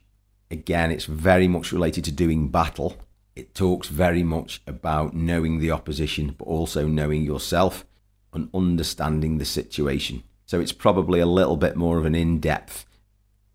Again, 0.51 0.91
it's 0.91 1.05
very 1.05 1.47
much 1.47 1.71
related 1.71 2.03
to 2.05 2.11
doing 2.11 2.49
battle. 2.49 2.97
It 3.35 3.55
talks 3.55 3.87
very 3.87 4.23
much 4.23 4.61
about 4.67 5.15
knowing 5.15 5.59
the 5.59 5.71
opposition, 5.71 6.35
but 6.37 6.45
also 6.45 6.87
knowing 6.87 7.23
yourself 7.23 7.85
and 8.33 8.49
understanding 8.53 9.37
the 9.37 9.45
situation. 9.45 10.23
So 10.45 10.59
it's 10.59 10.71
probably 10.71 11.19
a 11.19 11.25
little 11.25 11.57
bit 11.57 11.75
more 11.75 11.97
of 11.97 12.05
an 12.05 12.15
in 12.15 12.39
depth 12.39 12.85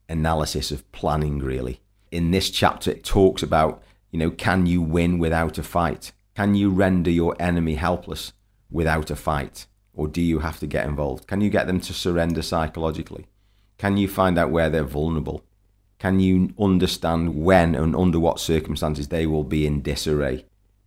analysis 0.08 0.70
of 0.70 0.90
planning, 0.90 1.38
really. 1.38 1.80
In 2.10 2.30
this 2.30 2.50
chapter, 2.50 2.90
it 2.90 3.04
talks 3.04 3.42
about, 3.42 3.82
you 4.10 4.18
know, 4.18 4.30
can 4.30 4.66
you 4.66 4.82
win 4.82 5.18
without 5.18 5.58
a 5.58 5.62
fight? 5.62 6.12
Can 6.34 6.54
you 6.54 6.70
render 6.70 7.10
your 7.10 7.36
enemy 7.38 7.74
helpless 7.74 8.32
without 8.70 9.10
a 9.10 9.16
fight? 9.16 9.66
Or 9.94 10.06
do 10.06 10.22
you 10.22 10.40
have 10.40 10.60
to 10.60 10.66
get 10.66 10.86
involved? 10.86 11.26
Can 11.26 11.40
you 11.40 11.50
get 11.50 11.66
them 11.66 11.80
to 11.80 11.92
surrender 11.92 12.42
psychologically? 12.42 13.26
Can 13.78 13.96
you 13.96 14.08
find 14.08 14.38
out 14.38 14.50
where 14.50 14.70
they're 14.70 14.84
vulnerable? 14.84 15.44
Can 15.98 16.20
you 16.20 16.50
understand 16.58 17.34
when 17.34 17.74
and 17.74 17.96
under 17.96 18.20
what 18.20 18.38
circumstances 18.38 19.08
they 19.08 19.26
will 19.26 19.42
be 19.42 19.66
in 19.66 19.82
disarray? 19.82 20.44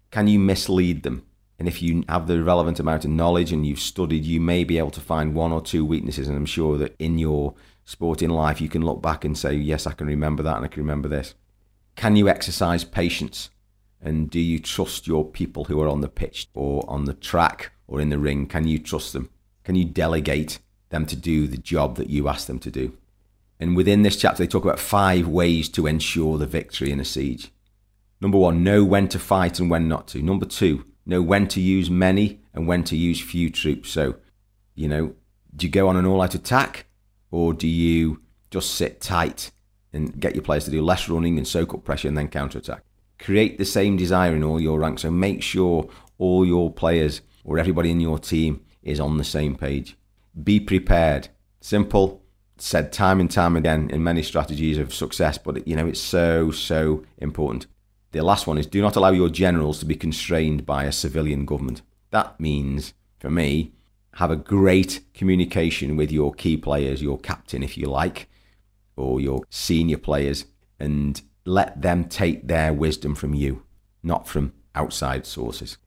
Can 0.10 0.28
you 0.28 0.40
mislead 0.40 1.04
them? 1.04 1.26
And 1.60 1.68
if 1.68 1.82
you 1.82 2.04
have 2.10 2.28
the 2.28 2.42
relevant 2.42 2.80
amount 2.80 3.06
of 3.06 3.12
knowledge 3.12 3.52
and 3.52 3.66
you've 3.68 3.80
studied, 3.80 4.26
you 4.26 4.42
may 4.42 4.64
be 4.64 4.78
able 4.78 4.92
to 4.92 5.02
find 5.02 5.36
one 5.36 5.52
or 5.52 5.62
two 5.62 5.86
weaknesses. 5.86 6.28
And 6.28 6.36
I'm 6.36 6.46
sure 6.46 6.78
that 6.78 6.96
in 6.98 7.18
your 7.18 7.54
sporting 7.86 8.30
life, 8.30 8.62
you 8.62 8.70
can 8.70 8.82
look 8.82 9.02
back 9.02 9.26
and 9.26 9.38
say, 9.38 9.54
yes, 9.54 9.86
I 9.86 9.92
can 9.92 10.08
remember 10.08 10.42
that 10.44 10.56
and 10.56 10.66
I 10.66 10.70
can 10.70 10.82
remember 10.82 11.08
this. 11.08 11.36
Can 11.96 12.16
you 12.16 12.30
exercise 12.30 12.84
patience? 12.84 13.50
And 14.02 14.30
do 14.30 14.40
you 14.40 14.60
trust 14.60 15.06
your 15.06 15.24
people 15.24 15.66
who 15.66 15.80
are 15.82 15.88
on 15.88 16.02
the 16.02 16.10
pitch 16.10 16.50
or 16.54 16.84
on 16.90 17.06
the 17.06 17.14
track 17.14 17.72
or 17.88 18.02
in 18.02 18.10
the 18.10 18.18
ring? 18.18 18.48
Can 18.48 18.68
you 18.68 18.80
trust 18.80 19.14
them? 19.14 19.30
Can 19.64 19.76
you 19.76 19.86
delegate 19.86 20.60
them 20.90 21.06
to 21.06 21.16
do 21.16 21.48
the 21.48 21.58
job 21.58 21.98
that 21.98 22.10
you 22.10 22.28
ask 22.28 22.48
them 22.48 22.60
to 22.60 22.72
do? 22.72 22.98
And 23.60 23.76
within 23.76 24.02
this 24.02 24.16
chapter, 24.16 24.42
they 24.42 24.48
talk 24.48 24.64
about 24.64 24.80
five 24.80 25.28
ways 25.28 25.70
to 25.70 25.86
ensure 25.86 26.40
the 26.40 26.48
victory 26.48 26.92
in 26.92 27.00
a 27.00 27.06
siege. 27.06 27.52
Number 28.20 28.40
one, 28.40 28.64
know 28.64 28.84
when 28.84 29.08
to 29.10 29.20
fight 29.20 29.60
and 29.60 29.70
when 29.70 29.88
not 29.88 30.08
to. 30.10 30.22
Number 30.24 30.48
two, 30.48 30.86
know 31.06 31.22
when 31.22 31.48
to 31.50 31.62
use 31.62 31.90
many 31.90 32.40
and 32.56 32.68
when 32.68 32.84
to 32.86 32.98
use 32.98 33.22
few 33.22 33.52
troops. 33.52 33.92
So, 33.92 34.16
you 34.74 34.88
know, 34.88 35.14
do 35.56 35.68
you 35.68 35.72
go 35.72 35.88
on 35.88 35.96
an 35.96 36.08
all 36.08 36.22
out 36.22 36.34
attack 36.34 36.88
or 37.30 37.54
do 37.54 37.68
you 37.68 38.22
just 38.50 38.74
sit 38.74 39.00
tight 39.00 39.52
and 39.94 40.20
get 40.20 40.34
your 40.34 40.44
players 40.44 40.66
to 40.66 40.72
do 40.72 40.82
less 40.82 41.08
running 41.08 41.38
and 41.38 41.48
soak 41.48 41.74
up 41.74 41.84
pressure 41.84 42.08
and 42.08 42.18
then 42.18 42.30
counter 42.30 42.58
attack? 42.58 42.84
Create 43.22 43.58
the 43.58 43.66
same 43.66 43.96
desire 43.96 44.36
in 44.36 44.44
all 44.44 44.60
your 44.60 44.80
ranks. 44.80 45.04
So 45.04 45.12
make 45.12 45.42
sure 45.42 45.88
all 46.18 46.46
your 46.46 46.72
players 46.72 47.22
or 47.44 47.60
everybody 47.60 47.92
in 47.92 48.00
your 48.00 48.20
team 48.20 48.62
is 48.84 49.00
on 49.00 49.18
the 49.18 49.24
same 49.24 49.56
page. 49.56 49.96
Be 50.44 50.60
prepared. 50.60 51.30
Simple, 51.60 52.22
said 52.58 52.92
time 52.92 53.20
and 53.20 53.30
time 53.30 53.56
again 53.56 53.90
in 53.90 54.04
many 54.04 54.24
strategies 54.24 54.78
of 54.78 54.94
success, 54.94 55.38
but 55.38 55.68
you 55.68 55.76
know 55.76 55.88
it's 55.88 56.00
so 56.00 56.52
so 56.52 57.04
important. 57.18 57.68
The 58.12 58.24
last 58.24 58.48
one 58.48 58.58
is 58.58 58.66
do 58.66 58.82
not 58.82 58.96
allow 58.96 59.12
your 59.12 59.30
generals 59.30 59.80
to 59.80 59.86
be 59.86 59.96
constrained 59.96 60.66
by 60.66 60.84
a 60.84 60.92
civilian 60.92 61.46
government. 61.46 61.82
That 62.10 62.40
means, 62.40 62.94
for 63.20 63.30
me, 63.30 63.72
have 64.16 64.32
a 64.32 64.36
great 64.36 65.02
communication 65.14 65.96
with 65.96 66.12
your 66.12 66.34
key 66.34 66.58
players, 66.58 67.02
your 67.02 67.18
captain, 67.18 67.64
if 67.64 67.78
you 67.78 67.88
like, 67.88 68.28
or 68.98 69.22
your 69.22 69.44
senior 69.50 69.98
players, 69.98 70.46
and 70.80 71.22
let 71.46 71.82
them 71.82 72.06
take 72.06 72.48
their 72.48 72.74
wisdom 72.74 73.16
from 73.16 73.34
you, 73.34 73.64
not 74.04 74.28
from 74.28 74.54
outside 74.76 75.26
sources. 75.26 75.78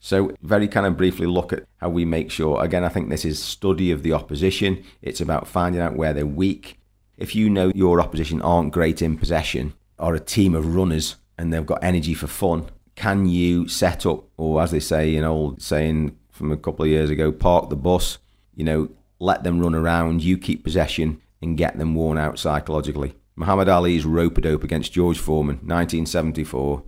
So, 0.00 0.32
very 0.42 0.68
kind 0.68 0.86
of 0.86 0.98
briefly 0.98 1.26
look 1.26 1.52
at 1.52 1.64
how 1.78 1.88
we 1.88 2.04
make 2.04 2.30
sure. 2.30 2.62
Again, 2.62 2.84
I 2.84 2.90
think 2.90 3.08
this 3.08 3.24
is 3.24 3.42
study 3.42 3.90
of 3.90 4.02
the 4.02 4.12
opposition. 4.12 4.84
It's 5.00 5.20
about 5.20 5.48
finding 5.48 5.80
out 5.80 5.96
where 5.96 6.12
they're 6.12 6.26
weak. 6.26 6.78
If 7.16 7.34
you 7.34 7.48
know 7.48 7.72
your 7.74 8.00
opposition 8.00 8.42
aren't 8.42 8.72
great 8.72 9.00
in 9.00 9.16
possession, 9.16 9.72
or 9.98 10.14
a 10.14 10.20
team 10.20 10.54
of 10.54 10.74
runners 10.74 11.16
and 11.38 11.52
they've 11.52 11.64
got 11.64 11.82
energy 11.82 12.14
for 12.14 12.26
fun, 12.26 12.66
can 12.96 13.26
you 13.26 13.66
set 13.68 14.06
up, 14.06 14.24
or 14.36 14.62
as 14.62 14.70
they 14.70 14.80
say, 14.80 15.16
an 15.16 15.24
old 15.24 15.62
saying 15.62 16.16
from 16.30 16.52
a 16.52 16.56
couple 16.56 16.84
of 16.84 16.90
years 16.90 17.10
ago, 17.10 17.32
park 17.32 17.70
the 17.70 17.76
bus, 17.76 18.18
you 18.54 18.64
know, 18.64 18.90
let 19.18 19.42
them 19.42 19.60
run 19.60 19.74
around, 19.74 20.22
you 20.22 20.36
keep 20.36 20.64
possession 20.64 21.20
and 21.40 21.56
get 21.56 21.78
them 21.78 21.94
worn 21.94 22.18
out 22.18 22.38
psychologically. 22.38 23.14
Muhammad 23.36 23.68
Ali's 23.68 24.04
rope 24.04 24.38
a 24.38 24.40
dope 24.40 24.62
against 24.62 24.92
George 24.92 25.18
Foreman, 25.18 25.56
1974. 25.56 26.84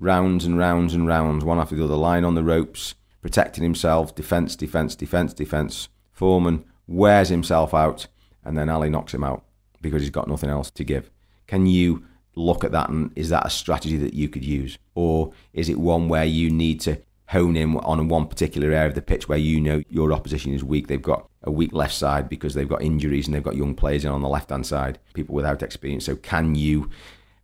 Rounds 0.00 0.44
and 0.44 0.58
rounds 0.58 0.94
and 0.94 1.06
rounds, 1.06 1.44
one 1.44 1.58
after 1.58 1.76
the 1.76 1.84
other, 1.84 1.96
lying 1.96 2.24
on 2.24 2.34
the 2.34 2.42
ropes, 2.42 2.94
protecting 3.20 3.62
himself, 3.62 4.14
defence, 4.14 4.56
defence, 4.56 4.96
defence, 4.96 5.34
defence. 5.34 5.88
Foreman 6.10 6.64
wears 6.86 7.28
himself 7.28 7.74
out, 7.74 8.06
and 8.42 8.56
then 8.56 8.70
Ali 8.70 8.88
knocks 8.88 9.12
him 9.12 9.22
out 9.22 9.44
because 9.82 10.00
he's 10.00 10.10
got 10.10 10.28
nothing 10.28 10.48
else 10.48 10.70
to 10.70 10.84
give. 10.84 11.10
Can 11.46 11.66
you 11.66 12.04
look 12.34 12.64
at 12.64 12.72
that 12.72 12.88
and 12.88 13.12
is 13.14 13.28
that 13.28 13.46
a 13.46 13.50
strategy 13.50 13.98
that 13.98 14.14
you 14.14 14.28
could 14.28 14.44
use? 14.44 14.78
Or 14.94 15.32
is 15.52 15.68
it 15.68 15.78
one 15.78 16.08
where 16.08 16.24
you 16.24 16.50
need 16.50 16.80
to 16.82 17.02
hone 17.32 17.56
in 17.56 17.76
on 17.78 18.08
one 18.08 18.26
particular 18.26 18.68
area 18.72 18.88
of 18.88 18.94
the 18.94 19.02
pitch 19.02 19.28
where 19.28 19.38
you 19.38 19.60
know 19.60 19.82
your 19.88 20.12
opposition 20.12 20.52
is 20.52 20.62
weak? 20.62 20.86
They've 20.86 21.00
got 21.00 21.28
a 21.42 21.50
weak 21.50 21.72
left 21.72 21.94
side 21.94 22.28
because 22.28 22.54
they've 22.54 22.68
got 22.68 22.82
injuries 22.82 23.26
and 23.26 23.34
they've 23.34 23.42
got 23.42 23.56
young 23.56 23.74
players 23.74 24.04
in 24.04 24.10
on 24.10 24.22
the 24.22 24.28
left 24.28 24.50
hand 24.50 24.66
side, 24.66 24.98
people 25.14 25.34
without 25.34 25.62
experience. 25.62 26.04
So 26.04 26.16
can 26.16 26.54
you 26.54 26.90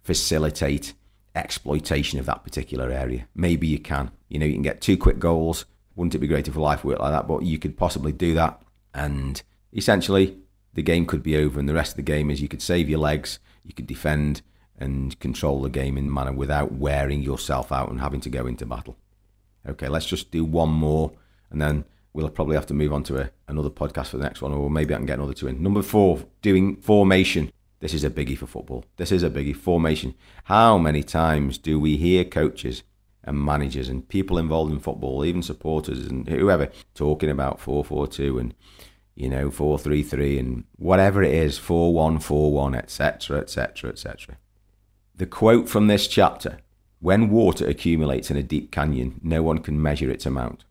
facilitate 0.03 0.94
exploitation 1.35 2.18
of 2.18 2.27
that 2.27 2.44
particular 2.44 2.90
area? 2.90 3.27
Maybe 3.35 3.66
you 3.66 3.79
can. 3.79 4.11
You 4.29 4.38
know, 4.38 4.46
you 4.46 4.53
can 4.53 4.62
get 4.62 4.81
two 4.81 4.96
quick 4.96 5.18
goals. 5.18 5.64
Wouldn't 5.96 6.14
it 6.14 6.18
be 6.18 6.29
great 6.29 6.48
if 6.48 6.57
life 6.57 6.85
worked 6.85 7.01
like 7.01 7.12
that? 7.12 7.27
But 7.27 7.42
you 7.42 7.59
could 7.59 7.77
possibly 7.77 8.12
do 8.12 8.35
that. 8.35 8.62
And 8.94 9.42
essentially, 9.72 10.38
the 10.74 10.83
game 10.83 11.07
could 11.07 11.22
be 11.22 11.37
over. 11.37 11.59
And 11.59 11.68
the 11.68 11.74
rest 11.74 11.92
of 11.92 11.96
the 11.96 12.03
game 12.03 12.31
is 12.31 12.40
you 12.40 12.48
could 12.48 12.62
save 12.62 12.88
your 12.88 13.01
legs, 13.01 13.40
you 13.64 13.72
could 13.74 13.87
defend, 13.87 14.42
and 14.79 15.18
control 15.18 15.61
the 15.61 15.70
game 15.70 15.98
in 15.98 16.07
a 16.07 16.11
manner 16.11 16.33
without 16.33 16.72
wearing 16.72 17.22
yourself 17.22 17.72
out 17.72 17.90
and 17.90 18.01
having 18.01 18.20
to 18.20 18.31
go 18.31 18.46
into 18.46 18.64
battle. 18.64 18.96
Okay, 19.68 19.88
let's 19.88 20.07
just 20.07 20.31
do 20.31 20.44
one 20.44 20.70
more 20.70 21.12
and 21.50 21.61
then 21.61 21.85
we'll 22.12 22.28
probably 22.28 22.57
have 22.57 22.66
to 22.66 22.74
move 22.74 22.92
on 22.92 23.02
to 23.04 23.20
a, 23.20 23.31
another 23.46 23.70
podcast 23.70 24.09
for 24.09 24.16
the 24.16 24.24
next 24.24 24.42
one, 24.42 24.52
or 24.52 24.70
maybe 24.70 24.94
I 24.94 24.96
can 24.96 25.07
get 25.07 25.18
another 25.18 25.35
two 25.35 25.46
in. 25.46 25.62
Number 25.62 25.83
four, 25.83 26.24
doing 26.42 26.76
formation. 26.76 27.52
This 27.81 27.94
is 27.94 28.02
a 28.02 28.11
biggie 28.11 28.37
for 28.37 28.46
football. 28.46 28.85
This 28.96 29.12
is 29.12 29.22
a 29.22 29.31
biggie. 29.31 29.54
Formation. 29.54 30.14
How 30.44 30.78
many 30.78 31.02
times 31.04 31.59
do 31.59 31.78
we 31.78 31.96
hear 31.96 32.24
coaches 32.24 32.83
and 33.22 33.38
managers 33.38 33.88
and 33.88 34.09
people 34.09 34.38
involved 34.38 34.72
in 34.72 34.81
football, 34.81 35.24
even 35.24 35.42
supporters 35.42 36.07
and 36.07 36.28
whoever, 36.28 36.70
talking 36.94 37.31
about 37.31 37.61
4 37.61 37.85
4 37.85 38.09
2 38.09 38.38
and 38.38 38.54
you 39.14 39.28
know, 39.28 39.50
4 39.50 39.78
3 39.78 40.02
3 40.02 40.38
and 40.38 40.64
whatever 40.76 41.22
it 41.22 41.35
is, 41.35 41.59
4 41.59 41.92
1 41.92 42.18
4 42.20 42.52
1, 42.52 42.74
etc., 42.74 43.38
etc., 43.38 43.90
etc. 43.90 44.38
The 45.14 45.26
quote 45.26 45.68
from 45.68 45.88
this 45.88 46.07
chapter 46.07 46.59
When 47.00 47.30
water 47.30 47.66
accumulates 47.66 48.30
in 48.30 48.37
a 48.37 48.42
deep 48.42 48.72
canyon, 48.72 49.20
no 49.22 49.42
one 49.42 49.58
can 49.58 49.80
measure 49.80 50.11
its 50.11 50.26
amount. 50.26 50.64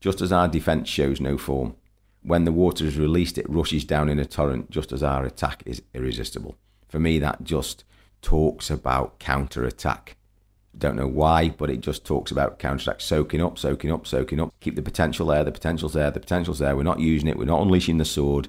Just 0.00 0.22
as 0.22 0.32
our 0.32 0.48
defence 0.48 0.88
shows 0.88 1.20
no 1.20 1.36
form, 1.36 1.76
when 2.22 2.44
the 2.44 2.52
water 2.52 2.86
is 2.86 2.96
released, 2.96 3.36
it 3.36 3.48
rushes 3.50 3.84
down 3.84 4.08
in 4.08 4.18
a 4.18 4.24
torrent, 4.24 4.70
just 4.70 4.92
as 4.92 5.02
our 5.02 5.26
attack 5.26 5.62
is 5.66 5.82
irresistible. 5.92 6.56
For 6.88 6.98
me, 6.98 7.18
that 7.18 7.44
just 7.44 7.84
talks 8.22 8.70
about 8.70 9.18
counter 9.18 9.64
attack. 9.64 10.16
Don't 10.76 10.96
know 10.96 11.06
why, 11.06 11.50
but 11.50 11.68
it 11.68 11.80
just 11.80 12.06
talks 12.06 12.30
about 12.30 12.58
counter 12.58 12.90
attack, 12.90 13.02
soaking 13.02 13.42
up, 13.42 13.58
soaking 13.58 13.92
up, 13.92 14.06
soaking 14.06 14.40
up. 14.40 14.54
Keep 14.60 14.76
the 14.76 14.82
potential 14.82 15.26
there, 15.26 15.44
the 15.44 15.52
potential's 15.52 15.92
there, 15.92 16.10
the 16.10 16.18
potential's 16.18 16.60
there. 16.60 16.74
We're 16.76 16.82
not 16.82 17.00
using 17.00 17.28
it, 17.28 17.36
we're 17.36 17.44
not 17.44 17.60
unleashing 17.60 17.98
the 17.98 18.06
sword. 18.06 18.48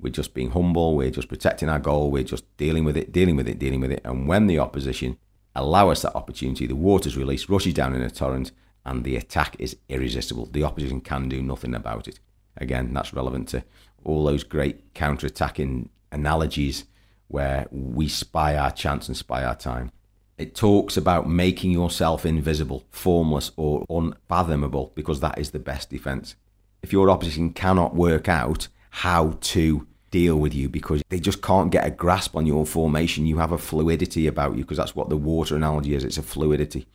We're 0.00 0.10
just 0.10 0.32
being 0.32 0.52
humble. 0.52 0.96
We're 0.96 1.10
just 1.10 1.28
protecting 1.28 1.68
our 1.68 1.78
goal. 1.78 2.10
We're 2.10 2.24
just 2.24 2.44
dealing 2.56 2.84
with 2.84 2.96
it, 2.96 3.12
dealing 3.12 3.36
with 3.36 3.46
it, 3.46 3.58
dealing 3.58 3.80
with 3.80 3.92
it. 3.92 4.00
And 4.02 4.26
when 4.26 4.46
the 4.46 4.58
opposition 4.58 5.18
allow 5.54 5.90
us 5.90 6.02
that 6.02 6.14
opportunity, 6.14 6.66
the 6.66 6.76
water's 6.76 7.16
released, 7.16 7.48
rushes 7.48 7.74
down 7.74 7.94
in 7.94 8.02
a 8.02 8.10
torrent, 8.10 8.52
and 8.84 9.04
the 9.04 9.16
attack 9.16 9.56
is 9.58 9.76
irresistible. 9.88 10.46
The 10.46 10.64
opposition 10.64 11.00
can 11.00 11.28
do 11.28 11.42
nothing 11.42 11.74
about 11.74 12.08
it. 12.08 12.20
Again, 12.56 12.92
that's 12.92 13.12
relevant 13.12 13.48
to 13.50 13.64
all 14.04 14.24
those 14.24 14.44
great 14.44 14.94
counter-attacking 14.94 15.90
analogies 16.12 16.84
where 17.28 17.68
we 17.70 18.08
spy 18.08 18.56
our 18.56 18.70
chance 18.70 19.06
and 19.06 19.16
spy 19.16 19.44
our 19.44 19.54
time. 19.54 19.92
It 20.38 20.54
talks 20.54 20.96
about 20.96 21.28
making 21.28 21.70
yourself 21.70 22.24
invisible, 22.24 22.84
formless, 22.90 23.52
or 23.56 23.84
unfathomable 23.90 24.92
because 24.94 25.20
that 25.20 25.38
is 25.38 25.50
the 25.50 25.58
best 25.58 25.90
defense. 25.90 26.34
If 26.82 26.92
your 26.92 27.10
opposition 27.10 27.52
cannot 27.52 27.94
work 27.94 28.28
out 28.28 28.68
how 28.90 29.36
to 29.40 29.86
deal 30.10 30.36
with 30.36 30.54
you 30.54 30.68
because 30.68 31.02
they 31.08 31.20
just 31.20 31.42
can't 31.42 31.70
get 31.70 31.86
a 31.86 31.90
grasp 31.90 32.36
on 32.36 32.46
your 32.46 32.66
formation. 32.66 33.26
You 33.26 33.38
have 33.38 33.52
a 33.52 33.58
fluidity 33.58 34.26
about 34.26 34.56
you 34.56 34.62
because 34.64 34.78
that's 34.78 34.96
what 34.96 35.08
the 35.08 35.16
water 35.16 35.56
analogy 35.56 35.94
is 35.94 36.04
it's 36.04 36.18
a 36.18 36.22
fluidity. 36.22 36.86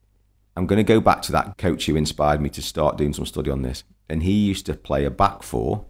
I'm 0.57 0.67
going 0.67 0.77
to 0.77 0.83
go 0.83 1.01
back 1.01 1.21
to 1.23 1.31
that 1.33 1.57
coach 1.57 1.85
who 1.85 1.95
inspired 1.95 2.39
me 2.39 2.49
to 2.49 2.61
start 2.61 2.97
doing 2.97 3.13
some 3.13 3.25
study 3.25 3.51
on 3.51 3.61
this. 3.61 3.83
And 4.07 4.23
he 4.23 4.31
used 4.31 4.65
to 4.67 4.73
play 4.73 5.03
a 5.03 5.11
back 5.11 5.43
four 5.43 5.85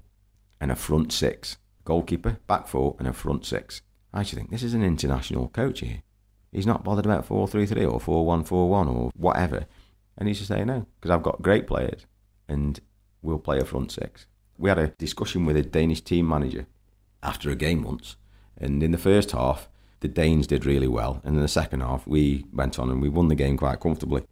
and 0.59 0.71
a 0.71 0.75
front 0.75 1.11
six. 1.11 1.57
Goalkeeper, 1.83 2.38
back 2.47 2.67
four, 2.67 2.95
and 2.97 3.07
a 3.07 3.13
front 3.13 3.45
six. 3.45 3.81
I 4.11 4.23
should 4.23 4.39
think 4.39 4.49
this 4.49 4.63
is 4.63 4.73
an 4.73 4.83
international 4.83 5.49
coach 5.49 5.81
here. 5.81 6.01
He's 6.51 6.65
not 6.65 6.85
bothered 6.85 7.05
about 7.05 7.25
4 7.25 7.49
3 7.49 7.65
3 7.65 7.85
or 7.85 7.99
4 7.99 8.25
1 8.25 8.43
4 8.45 8.69
1 8.69 8.88
or 8.88 9.11
whatever. 9.17 9.65
And 10.17 10.29
he's 10.29 10.38
just 10.38 10.47
saying 10.47 10.67
no, 10.67 10.85
because 10.95 11.11
I've 11.11 11.21
got 11.21 11.41
great 11.41 11.67
players 11.67 12.05
and 12.47 12.79
we'll 13.21 13.39
play 13.39 13.59
a 13.59 13.65
front 13.65 13.91
six. 13.91 14.25
We 14.57 14.69
had 14.69 14.79
a 14.79 14.88
discussion 14.88 15.45
with 15.45 15.57
a 15.57 15.63
Danish 15.63 15.99
team 15.99 16.29
manager 16.29 16.65
after 17.25 17.49
a 17.49 17.55
game 17.55 17.81
once. 17.81 18.15
And 18.57 18.81
in 18.81 18.91
the 18.91 18.97
first 18.97 19.31
half, 19.31 19.67
the 19.99 20.07
Danes 20.07 20.47
did 20.47 20.65
really 20.65 20.88
well. 20.88 21.21
And 21.23 21.35
in 21.35 21.41
the 21.41 21.47
second 21.47 21.81
half, 21.81 22.05
we 22.05 22.45
went 22.53 22.77
on 22.79 22.89
and 22.89 23.01
we 23.01 23.09
won 23.09 23.27
the 23.27 23.35
game 23.35 23.57
quite 23.57 23.79
comfortably. 23.79 24.23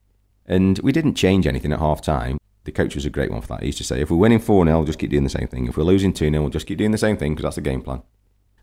And 0.46 0.80
we 0.80 0.92
didn't 0.92 1.16
change 1.16 1.48
anything 1.48 1.74
at 1.74 1.80
half 1.80 2.02
time. 2.02 2.38
The 2.66 2.72
coach 2.72 2.96
was 2.96 3.06
a 3.06 3.10
great 3.10 3.32
one 3.32 3.42
for 3.42 3.48
that. 3.48 3.62
He 3.62 3.68
used 3.68 3.80
to 3.80 3.84
say, 3.84 4.02
if 4.02 4.10
we're 4.10 4.18
winning 4.18 4.40
4 4.40 4.66
0, 4.66 4.78
we'll 4.78 4.86
just 4.86 5.00
keep 5.00 5.10
doing 5.10 5.24
the 5.24 5.30
same 5.30 5.48
thing. 5.48 5.68
If 5.68 5.76
we're 5.76 5.84
losing 5.84 6.14
2 6.14 6.30
0, 6.30 6.42
we'll 6.42 6.50
just 6.50 6.68
keep 6.68 6.78
doing 6.78 6.92
the 6.92 6.98
same 6.98 7.18
thing 7.18 7.34
because 7.34 7.44
that's 7.44 7.56
the 7.56 7.62
game 7.62 7.82
plan. 7.82 8.04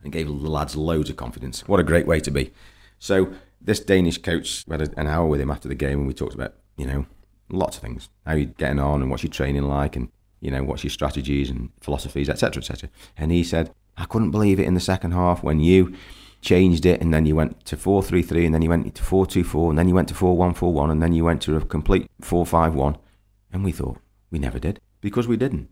And 0.03 0.13
gave 0.13 0.27
the 0.27 0.33
lads 0.33 0.77
loads 0.77 1.11
of 1.11 1.17
confidence. 1.17 1.69
What 1.69 1.81
a 1.81 1.85
great 1.85 2.07
way 2.07 2.21
to 2.21 2.31
be. 2.31 2.53
So, 2.99 3.33
this 3.61 3.81
Danish 3.81 4.17
coach, 4.19 4.65
we 4.67 4.73
had 4.73 4.95
an 4.97 5.07
hour 5.07 5.27
with 5.27 5.41
him 5.41 5.51
after 5.51 5.69
the 5.69 5.75
game 5.75 5.99
and 5.99 6.07
we 6.07 6.15
talked 6.15 6.35
about, 6.35 6.55
you 6.79 6.87
know, 6.87 7.05
lots 7.51 7.77
of 7.77 7.83
things. 7.83 8.09
How 8.25 8.35
you're 8.35 8.47
getting 8.47 8.79
on 8.79 9.03
and 9.03 9.11
what's 9.11 9.23
your 9.23 9.33
training 9.33 9.65
like 9.65 9.97
and, 9.97 10.09
you 10.41 10.51
know, 10.51 10.65
what's 10.65 10.83
your 10.83 10.91
strategies 10.91 11.51
and 11.51 11.71
philosophies, 11.81 12.31
etc., 12.31 12.63
etc. 12.63 12.89
And 13.19 13.31
he 13.31 13.45
said, 13.45 13.75
I 14.01 14.07
couldn't 14.07 14.31
believe 14.31 14.59
it 14.59 14.67
in 14.67 14.75
the 14.75 14.81
second 14.81 15.13
half 15.13 15.43
when 15.43 15.61
you 15.61 15.95
changed 16.41 16.87
it 16.87 17.03
and 17.03 17.13
then 17.13 17.27
you 17.27 17.37
went 17.37 17.65
to 17.67 17.77
4-3-3 17.77 18.47
and 18.47 18.55
then 18.55 18.63
you 18.63 18.71
went 18.71 18.95
to 18.95 19.03
4-2-4 19.03 19.71
and 19.71 19.79
then 19.79 19.89
you 19.89 19.95
went 19.95 20.09
to 20.09 20.15
4-1-4-1 20.15 20.91
and 20.91 21.03
then 21.03 21.13
you 21.13 21.25
went 21.25 21.43
to 21.43 21.57
a 21.57 21.65
complete 21.65 22.11
4-5-1 22.23 22.97
and 23.53 23.63
we 23.63 23.73
thought 23.73 23.99
we 24.31 24.39
never 24.39 24.59
did 24.59 24.81
because 25.03 25.29
we 25.29 25.37
didn't. 25.37 25.69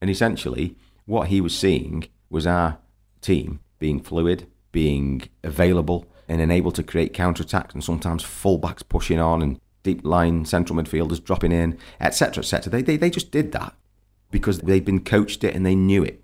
And 0.00 0.10
essentially 0.10 0.74
what 1.06 1.28
he 1.28 1.40
was 1.40 1.56
seeing 1.56 2.08
was 2.28 2.46
our 2.46 2.78
team 3.20 3.60
being 3.78 4.00
fluid 4.00 4.48
being 4.72 5.22
available 5.44 6.06
and 6.28 6.40
enabled 6.40 6.74
to 6.76 6.82
create 6.82 7.14
counter-attacks 7.14 7.74
and 7.74 7.84
sometimes 7.84 8.24
fullbacks 8.24 8.88
pushing 8.88 9.20
on 9.20 9.42
and 9.42 9.60
deep 9.82 10.04
line 10.04 10.44
central 10.44 10.78
midfielders 10.78 11.22
dropping 11.22 11.52
in 11.52 11.78
etc 12.00 12.42
etc 12.42 12.70
they, 12.70 12.82
they, 12.82 12.96
they 12.96 13.10
just 13.10 13.30
did 13.30 13.52
that 13.52 13.74
because 14.30 14.60
they'd 14.60 14.84
been 14.84 15.02
coached 15.02 15.42
it 15.42 15.54
and 15.54 15.64
they 15.64 15.74
knew 15.74 16.04
it 16.04 16.22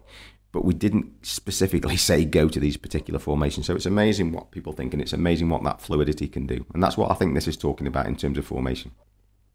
but 0.56 0.64
we 0.64 0.72
didn't 0.72 1.12
specifically 1.20 1.96
say 2.08 2.24
go 2.24 2.48
to 2.48 2.58
these 2.58 2.78
particular 2.78 3.20
formations. 3.20 3.66
So 3.66 3.76
it's 3.76 3.84
amazing 3.84 4.32
what 4.32 4.52
people 4.52 4.72
think, 4.72 4.94
and 4.94 5.02
it's 5.02 5.12
amazing 5.12 5.50
what 5.50 5.62
that 5.64 5.82
fluidity 5.82 6.28
can 6.28 6.46
do. 6.46 6.64
And 6.72 6.82
that's 6.82 6.96
what 6.96 7.10
I 7.10 7.14
think 7.14 7.34
this 7.34 7.46
is 7.46 7.58
talking 7.58 7.86
about 7.86 8.06
in 8.06 8.16
terms 8.16 8.38
of 8.38 8.46
formation. 8.46 8.92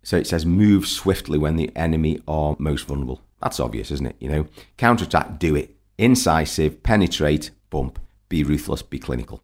So 0.04 0.16
it 0.16 0.28
says 0.28 0.46
move 0.46 0.86
swiftly 0.86 1.40
when 1.40 1.56
the 1.56 1.76
enemy 1.76 2.22
are 2.28 2.56
most 2.60 2.86
vulnerable. 2.86 3.20
That's 3.42 3.60
obvious, 3.60 3.90
isn't 3.90 4.06
it? 4.06 4.16
You 4.20 4.30
know, 4.30 4.48
counterattack, 4.78 5.40
do 5.40 5.56
it. 5.56 5.76
Incisive, 5.98 6.84
penetrate, 6.84 7.50
bump, 7.72 7.98
be 8.30 8.44
ruthless, 8.44 8.84
be 8.84 9.00
clinical. 9.00 9.42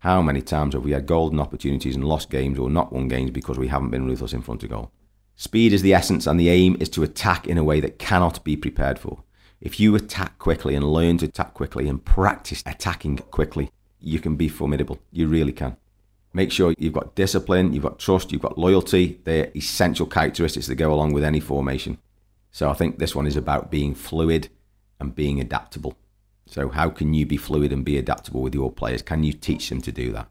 How 0.00 0.20
many 0.20 0.42
times 0.42 0.74
have 0.74 0.84
we 0.84 0.90
had 0.90 1.06
golden 1.06 1.40
opportunities 1.40 1.96
and 1.96 2.04
lost 2.04 2.28
games 2.28 2.58
or 2.58 2.68
not 2.68 2.92
won 2.92 3.08
games 3.08 3.30
because 3.30 3.56
we 3.56 3.68
haven't 3.68 3.88
been 3.88 4.04
ruthless 4.04 4.34
in 4.34 4.42
front 4.42 4.64
of 4.64 4.68
goal? 4.68 4.92
Speed 5.34 5.72
is 5.72 5.80
the 5.80 5.94
essence, 5.94 6.26
and 6.26 6.38
the 6.38 6.50
aim 6.50 6.76
is 6.78 6.90
to 6.90 7.02
attack 7.02 7.46
in 7.46 7.56
a 7.56 7.64
way 7.64 7.80
that 7.80 7.98
cannot 7.98 8.44
be 8.44 8.54
prepared 8.54 8.98
for. 8.98 9.24
If 9.60 9.78
you 9.78 9.94
attack 9.94 10.38
quickly 10.38 10.74
and 10.74 10.90
learn 10.90 11.18
to 11.18 11.26
attack 11.26 11.54
quickly 11.54 11.88
and 11.88 12.02
practice 12.02 12.62
attacking 12.64 13.18
quickly, 13.18 13.70
you 14.00 14.18
can 14.18 14.36
be 14.36 14.48
formidable. 14.48 14.98
You 15.12 15.28
really 15.28 15.52
can. 15.52 15.76
Make 16.32 16.50
sure 16.50 16.74
you've 16.78 16.94
got 16.94 17.14
discipline, 17.14 17.72
you've 17.72 17.82
got 17.82 17.98
trust, 17.98 18.32
you've 18.32 18.40
got 18.40 18.56
loyalty. 18.56 19.20
They're 19.24 19.50
essential 19.54 20.06
characteristics 20.06 20.66
that 20.68 20.76
go 20.76 20.94
along 20.94 21.12
with 21.12 21.24
any 21.24 21.40
formation. 21.40 21.98
So 22.52 22.70
I 22.70 22.74
think 22.74 22.98
this 22.98 23.14
one 23.14 23.26
is 23.26 23.36
about 23.36 23.70
being 23.70 23.94
fluid 23.94 24.48
and 24.98 25.14
being 25.14 25.40
adaptable. 25.40 25.96
So, 26.46 26.68
how 26.68 26.90
can 26.90 27.14
you 27.14 27.26
be 27.26 27.36
fluid 27.36 27.72
and 27.72 27.84
be 27.84 27.96
adaptable 27.96 28.42
with 28.42 28.54
your 28.54 28.72
players? 28.72 29.02
Can 29.02 29.22
you 29.22 29.32
teach 29.32 29.68
them 29.68 29.80
to 29.82 29.92
do 29.92 30.10
that? 30.12 30.28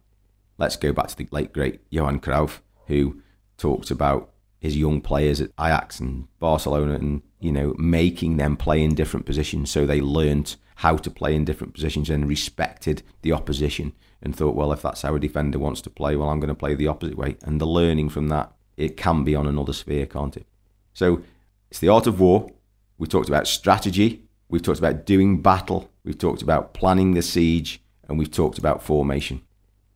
Let's 0.58 0.76
go 0.76 0.92
back 0.92 1.08
to 1.08 1.16
the 1.16 1.30
late, 1.32 1.54
great 1.54 1.80
Johan 1.90 2.20
Cruyff, 2.20 2.60
who 2.88 3.22
talked 3.58 3.90
about 3.90 4.30
his 4.60 4.76
young 4.76 5.02
players 5.02 5.40
at 5.42 5.52
Ajax 5.60 6.00
and 6.00 6.28
Barcelona 6.40 6.96
and, 6.96 7.22
you 7.40 7.52
know, 7.52 7.74
making 7.78 8.38
them 8.38 8.58
play 8.58 8.84
in 8.84 8.94
different 8.94 9.26
positions 9.26 9.72
so 9.72 9.86
they 9.86 10.02
learned 10.02 10.56
how 10.76 10.98
to 10.98 11.10
play 11.10 11.36
in 11.36 11.46
different 11.46 11.74
positions 11.74 12.10
and 12.10 12.28
respected 12.28 13.04
the 13.22 13.32
opposition 13.32 13.94
and 14.22 14.36
thought, 14.36 14.56
well, 14.56 14.72
if 14.72 14.82
that's 14.82 15.02
how 15.02 15.16
a 15.16 15.20
defender 15.20 15.60
wants 15.60 15.82
to 15.82 15.90
play, 15.90 16.16
well, 16.16 16.30
I'm 16.30 16.40
going 16.40 16.50
to 16.50 16.56
play 16.56 16.76
the 16.76 16.88
opposite 16.88 17.18
way. 17.18 17.38
And 17.44 17.60
the 17.60 17.66
learning 17.66 18.10
from 18.10 18.28
that, 18.30 18.52
it 18.78 18.98
can 18.98 19.24
be 19.24 19.36
on 19.36 19.48
another 19.48 19.74
sphere, 19.74 20.06
can't 20.06 20.38
it? 20.38 20.46
So 20.94 21.22
it's 21.70 21.80
the 21.80 21.90
art 21.90 22.08
of 22.08 22.20
war. 22.20 22.50
We 22.98 23.08
talked 23.08 23.30
about 23.30 23.48
strategy. 23.48 24.24
We've 24.50 24.62
talked 24.62 24.80
about 24.80 25.06
doing 25.06 25.42
battle. 25.42 25.90
We've 26.04 26.18
talked 26.18 26.42
about 26.42 26.74
planning 26.74 27.14
the 27.14 27.22
siege. 27.22 27.82
And 28.08 28.18
we've 28.18 28.32
talked 28.32 28.58
about 28.58 28.84
formation. 28.84 29.42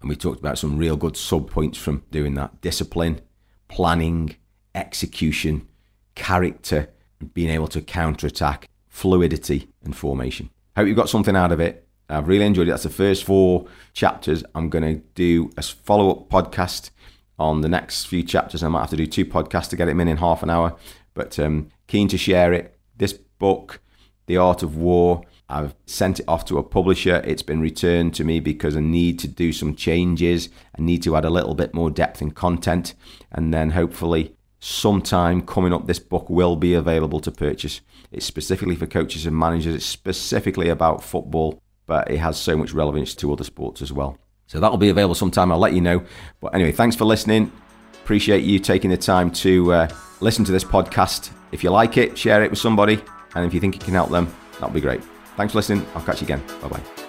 And 0.01 0.09
we 0.09 0.15
talked 0.15 0.39
about 0.39 0.57
some 0.57 0.77
real 0.77 0.95
good 0.95 1.17
sub 1.17 1.49
points 1.49 1.77
from 1.77 2.03
doing 2.11 2.35
that 2.35 2.61
discipline, 2.61 3.21
planning, 3.67 4.35
execution, 4.75 5.67
character, 6.15 6.89
being 7.33 7.49
able 7.49 7.67
to 7.67 7.81
counter 7.81 8.27
attack, 8.27 8.67
fluidity, 8.87 9.69
and 9.83 9.95
formation. 9.95 10.49
Hope 10.75 10.87
you 10.87 10.95
got 10.95 11.09
something 11.09 11.35
out 11.35 11.51
of 11.51 11.59
it. 11.59 11.87
I've 12.09 12.27
really 12.27 12.45
enjoyed 12.45 12.67
it. 12.67 12.71
That's 12.71 12.83
the 12.83 12.89
first 12.89 13.23
four 13.23 13.67
chapters. 13.93 14.43
I'm 14.53 14.69
going 14.69 14.83
to 14.83 15.01
do 15.15 15.51
a 15.57 15.61
follow 15.61 16.11
up 16.11 16.29
podcast 16.29 16.89
on 17.39 17.61
the 17.61 17.69
next 17.69 18.05
few 18.05 18.23
chapters. 18.23 18.63
I 18.63 18.67
might 18.67 18.81
have 18.81 18.89
to 18.91 18.97
do 18.97 19.07
two 19.07 19.25
podcasts 19.25 19.69
to 19.69 19.75
get 19.75 19.87
it 19.87 19.91
in 19.91 20.07
in 20.07 20.17
half 20.17 20.43
an 20.43 20.49
hour, 20.49 20.75
but 21.13 21.39
um, 21.39 21.69
keen 21.87 22.07
to 22.09 22.17
share 22.17 22.53
it. 22.53 22.77
This 22.97 23.13
book, 23.13 23.81
The 24.27 24.37
Art 24.37 24.63
of 24.63 24.75
War, 24.77 25.23
I've 25.49 25.75
sent 25.85 26.19
it 26.19 26.27
off 26.27 26.45
to 26.45 26.57
a 26.57 26.63
publisher. 26.63 27.21
It's 27.25 27.43
been 27.43 27.61
returned 27.61 28.15
to 28.15 28.23
me 28.23 28.39
because 28.39 28.75
I 28.75 28.79
need 28.79 29.19
to 29.19 29.27
do 29.27 29.51
some 29.51 29.75
changes. 29.75 30.49
I 30.77 30.81
need 30.81 31.03
to 31.03 31.15
add 31.15 31.25
a 31.25 31.29
little 31.29 31.53
bit 31.53 31.73
more 31.73 31.91
depth 31.91 32.21
and 32.21 32.33
content. 32.33 32.93
And 33.31 33.53
then 33.53 33.71
hopefully, 33.71 34.35
sometime 34.63 35.41
coming 35.45 35.73
up, 35.73 35.87
this 35.87 35.99
book 35.99 36.29
will 36.29 36.55
be 36.55 36.73
available 36.73 37.19
to 37.19 37.31
purchase. 37.31 37.81
It's 38.11 38.25
specifically 38.25 38.75
for 38.75 38.87
coaches 38.87 39.25
and 39.25 39.37
managers, 39.37 39.75
it's 39.75 39.85
specifically 39.85 40.69
about 40.69 41.03
football, 41.03 41.61
but 41.85 42.09
it 42.09 42.17
has 42.17 42.39
so 42.39 42.55
much 42.55 42.71
relevance 42.71 43.13
to 43.15 43.33
other 43.33 43.43
sports 43.43 43.81
as 43.81 43.91
well. 43.91 44.17
So 44.47 44.59
that'll 44.59 44.77
be 44.77 44.89
available 44.89 45.15
sometime. 45.15 45.51
I'll 45.51 45.59
let 45.59 45.73
you 45.73 45.81
know. 45.81 46.03
But 46.39 46.55
anyway, 46.55 46.71
thanks 46.71 46.95
for 46.95 47.05
listening. 47.05 47.51
Appreciate 48.03 48.43
you 48.43 48.59
taking 48.59 48.89
the 48.89 48.97
time 48.97 49.31
to 49.31 49.73
uh, 49.73 49.87
listen 50.21 50.45
to 50.45 50.51
this 50.51 50.63
podcast. 50.63 51.31
If 51.51 51.63
you 51.63 51.69
like 51.69 51.97
it, 51.97 52.17
share 52.17 52.43
it 52.43 52.49
with 52.49 52.59
somebody. 52.59 53.01
And 53.35 53.45
if 53.45 53.53
you 53.53 53.59
think 53.59 53.75
it 53.75 53.83
can 53.83 53.93
help 53.93 54.11
them, 54.11 54.33
that'll 54.53 54.69
be 54.69 54.81
great. 54.81 55.03
Thanks 55.35 55.53
for 55.53 55.57
listening. 55.57 55.85
I'll 55.95 56.03
catch 56.03 56.21
you 56.21 56.25
again. 56.25 56.43
Bye 56.61 56.67
bye. 56.69 57.02